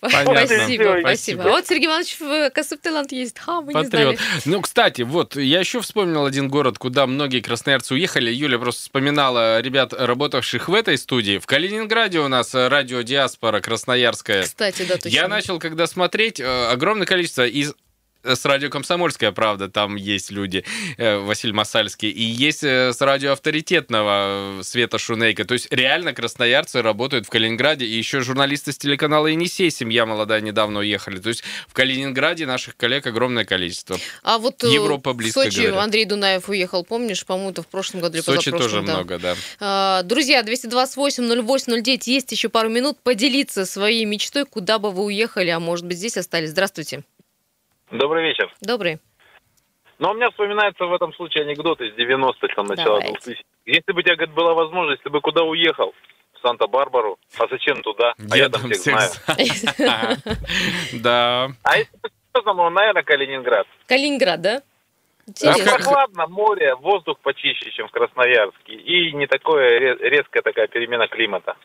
Понятно. 0.00 0.46
Спасибо, 0.46 0.96
спасибо. 1.00 1.44
А 1.44 1.48
вот 1.48 1.66
Сергей 1.66 1.86
Иванович 1.86 2.16
в 2.20 2.50
Касып 2.50 2.80
Таиланд 2.80 3.12
ездит. 3.12 3.38
Ха, 3.38 3.60
мы 3.60 3.68
не 3.68 3.82
Патриот. 3.84 4.16
знали. 4.16 4.18
Ну, 4.44 4.60
кстати, 4.60 5.02
вот, 5.02 5.36
я 5.36 5.60
еще 5.60 5.80
вспомнил 5.80 6.24
один 6.26 6.48
город, 6.48 6.78
куда 6.78 7.06
многие 7.06 7.40
красноярцы 7.40 7.94
уехали. 7.94 8.30
Юля 8.30 8.58
просто 8.58 8.82
вспоминала 8.82 9.60
ребят, 9.60 9.92
работавших 9.92 10.68
в 10.68 10.74
этой 10.74 10.98
студии. 10.98 11.38
В 11.38 11.46
Калининграде 11.46 12.20
у 12.20 12.28
нас 12.28 12.54
радио 12.54 13.02
Диаспора 13.02 13.60
Красноярская. 13.60 14.42
Кстати, 14.42 14.84
да, 14.88 14.94
точно. 14.94 15.08
Я 15.08 15.28
начал, 15.28 15.58
когда 15.58 15.86
смотреть, 15.86 16.40
э, 16.40 16.66
огромное 16.68 17.06
количество 17.06 17.46
из 17.46 17.74
с 18.34 18.44
радио 18.44 18.70
«Комсомольская 18.70 19.32
правда», 19.32 19.68
там 19.68 19.96
есть 19.96 20.30
люди, 20.30 20.64
э, 20.96 21.18
Василий 21.18 21.52
Масальский, 21.52 22.10
и 22.10 22.22
есть 22.22 22.64
э, 22.64 22.92
с 22.92 23.00
радио 23.00 23.32
«Авторитетного» 23.32 24.60
э, 24.60 24.62
Света 24.62 24.98
Шунейка. 24.98 25.44
То 25.44 25.54
есть 25.54 25.68
реально 25.70 26.12
красноярцы 26.12 26.82
работают 26.82 27.26
в 27.26 27.30
Калининграде, 27.30 27.86
и 27.86 27.96
еще 27.96 28.20
журналисты 28.20 28.72
с 28.72 28.78
телеканала 28.78 29.26
«Енисей», 29.28 29.70
семья 29.70 30.06
молодая, 30.06 30.40
недавно 30.40 30.80
уехали. 30.80 31.18
То 31.18 31.28
есть 31.28 31.44
в 31.68 31.74
Калининграде 31.74 32.46
наших 32.46 32.76
коллег 32.76 33.06
огромное 33.06 33.44
количество. 33.44 33.98
А 34.22 34.38
вот 34.38 34.64
э, 34.64 34.68
Европа 34.68 35.12
в 35.12 35.16
близко, 35.16 35.42
Сочи 35.42 35.60
говорят. 35.60 35.84
Андрей 35.84 36.04
Дунаев 36.04 36.48
уехал, 36.48 36.84
помнишь, 36.84 37.24
по-моему, 37.24 37.52
в 37.54 37.66
прошлом 37.66 38.00
году 38.00 38.14
или 38.16 38.22
В 38.22 38.24
Сочи 38.24 38.50
тоже 38.50 38.82
да. 38.82 38.94
много, 38.94 39.18
да. 39.18 39.36
А, 39.60 40.02
Друзья, 40.02 40.42
228-08-09, 40.42 42.02
есть 42.06 42.32
еще 42.32 42.48
пару 42.48 42.68
минут. 42.68 42.98
Поделиться 43.02 43.66
своей 43.66 44.04
мечтой, 44.04 44.44
куда 44.44 44.78
бы 44.78 44.90
вы 44.90 45.04
уехали, 45.04 45.50
а 45.50 45.60
может 45.60 45.86
быть, 45.86 45.98
здесь 45.98 46.16
остались. 46.16 46.50
Здравствуйте. 46.50 47.02
Добрый 47.90 48.24
вечер. 48.24 48.52
Добрый. 48.60 48.98
Но 49.98 50.10
у 50.10 50.14
меня 50.14 50.30
вспоминается 50.30 50.84
в 50.84 50.92
этом 50.92 51.12
случае 51.14 51.44
анекдот 51.44 51.80
из 51.80 51.94
90-х, 51.94 52.48
там, 52.54 52.66
начала 52.66 53.00
Давайте. 53.00 53.12
2000 53.20 53.44
Если 53.64 53.92
бы 53.92 54.00
у 54.00 54.02
тебя, 54.02 54.16
говорит, 54.16 54.34
была 54.34 54.54
возможность, 54.54 55.02
ты 55.02 55.10
бы 55.10 55.20
куда 55.20 55.42
уехал? 55.42 55.94
В 56.34 56.40
Санта-Барбару. 56.46 57.18
А 57.38 57.46
зачем 57.48 57.80
туда? 57.82 58.12
А 58.30 58.36
я, 58.36 58.48
там 58.50 58.70
всех 58.70 58.98
знаю. 58.98 59.10
Да. 60.92 61.48
А 61.62 61.78
если 61.78 61.96
бы 61.96 62.10
серьезно, 62.34 62.70
наверное, 62.70 63.02
Калининград. 63.02 63.66
Калининград, 63.86 64.40
да? 64.42 64.62
Там 65.40 65.52
Интересно. 65.54 65.74
прохладно, 65.76 66.26
море, 66.28 66.74
воздух 66.76 67.18
почище, 67.20 67.70
чем 67.72 67.88
в 67.88 67.90
Красноярске. 67.90 68.74
И 68.74 69.12
не 69.12 69.26
такое 69.26 69.78
ре- 69.80 70.10
резкая 70.10 70.42
такая 70.42 70.68
перемена 70.68 71.08
климата. 71.08 71.56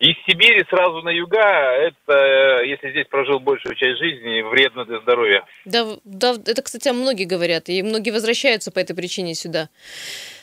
Из 0.00 0.16
Сибири 0.26 0.64
сразу 0.70 1.02
на 1.02 1.10
юга, 1.10 1.42
это, 1.42 2.14
э, 2.14 2.66
если 2.68 2.90
здесь 2.90 3.06
прожил 3.06 3.38
большую 3.38 3.74
часть 3.74 3.98
жизни, 3.98 4.40
вредно 4.40 4.86
для 4.86 4.98
здоровья. 5.00 5.44
Да, 5.66 5.98
да, 6.04 6.36
это, 6.46 6.62
кстати, 6.62 6.88
многие 6.88 7.24
говорят, 7.24 7.68
и 7.68 7.82
многие 7.82 8.10
возвращаются 8.10 8.72
по 8.72 8.78
этой 8.78 8.96
причине 8.96 9.34
сюда. 9.34 9.68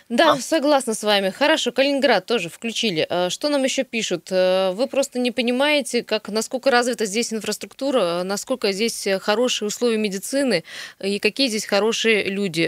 Да, 0.10 0.38
согласна 0.38 0.94
с 0.94 1.04
вами. 1.04 1.32
Хорошо, 1.32 1.72
Калининград 1.72 2.26
тоже 2.26 2.50
включили. 2.50 3.06
А 3.10 3.30
Что 3.30 3.50
нам 3.50 3.64
еще 3.64 3.84
пишут? 3.84 4.28
Э, 4.32 4.72
Вы 4.72 4.88
просто 4.88 5.20
не 5.20 5.32
понимаете, 5.32 6.04
как, 6.04 6.30
насколько 6.30 6.72
развита 6.72 7.06
здесь 7.06 7.34
инфраструктура, 7.34 8.00
э, 8.00 8.24
насколько 8.24 8.72
здесь 8.72 9.06
э, 9.06 9.20
хорошие 9.20 9.68
условия 9.68 9.98
медицины 9.98 10.64
и 11.04 11.20
какие 11.20 11.48
здесь 11.48 11.66
хорошие 11.66 12.26
люди. 12.26 12.68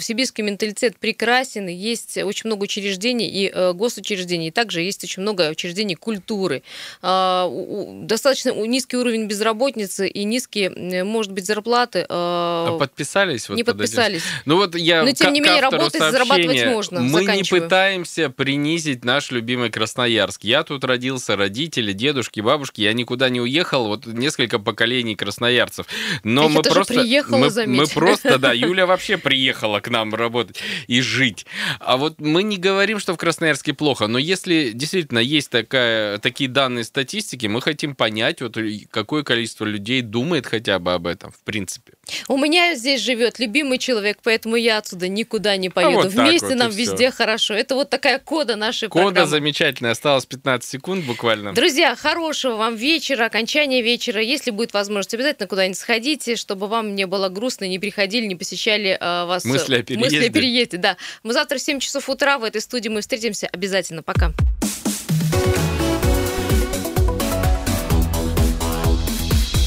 Сибирский 0.00 0.42
менталитет 0.42 0.96
прекрасен, 0.98 1.68
есть 1.68 2.16
очень 2.18 2.48
много 2.48 2.64
учреждений 2.64 3.28
и 3.28 3.72
госучреждений, 3.72 4.48
и 4.48 4.50
также 4.50 4.82
есть 4.82 5.04
очень 5.04 5.22
много 5.22 5.50
учреждений 5.50 5.94
культуры. 5.94 6.62
А, 7.00 7.48
Достаточно 7.92 8.50
низкий 8.50 8.96
уровень 8.96 9.26
безработицы 9.26 10.08
и 10.08 10.24
низкие, 10.24 11.04
может 11.04 11.32
быть, 11.32 11.46
зарплаты. 11.46 12.06
А 12.08 12.74
э, 12.74 12.78
подписались? 12.78 13.48
вот 13.48 13.56
не 13.56 13.62
этим? 13.62 13.72
подписались. 13.72 14.22
Ну 14.44 14.56
вот 14.56 14.74
я 14.74 15.04
Но, 15.04 15.12
тем 15.12 15.32
не 15.32 15.40
менее, 15.40 15.60
работать, 15.60 16.00
зарабатывать. 16.00 16.71
Можно. 16.72 17.00
Мы 17.00 17.24
не 17.24 17.42
пытаемся 17.42 18.30
принизить 18.30 19.04
наш 19.04 19.30
любимый 19.30 19.70
Красноярск. 19.70 20.44
Я 20.44 20.62
тут 20.62 20.84
родился, 20.84 21.36
родители, 21.36 21.92
дедушки, 21.92 22.40
бабушки. 22.40 22.80
Я 22.80 22.92
никуда 22.92 23.28
не 23.28 23.40
уехал. 23.40 23.86
Вот 23.86 24.06
несколько 24.06 24.58
поколений 24.58 25.14
красноярцев. 25.14 25.86
Но 26.24 26.44
Я 26.44 26.48
мы 26.48 26.62
просто... 26.62 26.94
приехала, 26.94 27.38
мы, 27.38 27.50
заметь. 27.50 27.80
мы 27.80 27.86
просто, 27.86 28.38
да, 28.38 28.52
Юля 28.52 28.86
вообще 28.86 29.16
приехала 29.16 29.80
к 29.80 29.88
нам 29.88 30.14
работать 30.14 30.58
и 30.86 31.00
жить. 31.00 31.46
А 31.80 31.96
вот 31.96 32.20
мы 32.20 32.42
не 32.42 32.56
говорим, 32.56 32.98
что 32.98 33.14
в 33.14 33.16
Красноярске 33.16 33.72
плохо, 33.74 34.06
но 34.06 34.18
если 34.18 34.70
действительно 34.72 35.18
есть 35.18 35.50
такая, 35.50 36.18
такие 36.18 36.48
данные 36.48 36.84
статистики, 36.84 37.46
мы 37.46 37.60
хотим 37.60 37.94
понять, 37.94 38.40
вот 38.40 38.56
какое 38.90 39.22
количество 39.22 39.64
людей 39.64 40.02
думает 40.02 40.46
хотя 40.46 40.78
бы 40.78 40.92
об 40.94 41.06
этом, 41.06 41.30
в 41.32 41.40
принципе. 41.40 41.92
У 42.28 42.36
меня 42.36 42.74
здесь 42.74 43.00
живет 43.00 43.38
любимый 43.38 43.78
человек, 43.78 44.18
поэтому 44.22 44.56
я 44.56 44.78
отсюда 44.78 45.08
никуда 45.08 45.56
не 45.56 45.68
поеду. 45.70 46.00
А 46.00 46.02
вот 46.04 46.12
Вместе 46.12 46.48
вот 46.48 46.56
нам 46.56 46.70
везде 46.70 47.10
хорошо. 47.10 47.54
Это 47.54 47.74
вот 47.74 47.90
такая 47.90 48.18
кода 48.18 48.56
нашей 48.56 48.88
Кода 48.88 49.06
программы. 49.06 49.28
замечательная. 49.30 49.92
Осталось 49.92 50.26
15 50.26 50.68
секунд 50.68 51.04
буквально. 51.04 51.52
Друзья, 51.54 51.94
хорошего 51.94 52.56
вам 52.56 52.74
вечера, 52.74 53.26
окончания 53.26 53.82
вечера. 53.82 54.20
Если 54.20 54.50
будет 54.50 54.72
возможность, 54.74 55.14
обязательно 55.14 55.46
куда-нибудь 55.46 55.78
сходите, 55.78 56.36
чтобы 56.36 56.66
вам 56.66 56.94
не 56.96 57.06
было 57.06 57.28
грустно, 57.28 57.66
не 57.66 57.78
приходили, 57.78 58.26
не 58.26 58.34
посещали 58.36 58.98
э, 59.00 59.24
вас... 59.26 59.44
э, 59.44 59.48
Мысли 59.48 59.76
о 59.76 59.82
переезде. 59.82 60.16
Мысли 60.16 60.28
о 60.28 60.32
переезде, 60.32 60.76
да. 60.78 60.96
Мы 61.22 61.32
завтра 61.32 61.58
в 61.58 61.62
7 61.62 61.78
часов 61.78 62.08
утра 62.08 62.38
в 62.38 62.44
этой 62.44 62.60
студии 62.60 62.88
мы 62.88 63.00
встретимся 63.00 63.46
обязательно. 63.52 64.02
Пока. 64.02 64.32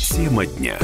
Тема 0.10 0.46
дня. 0.46 0.78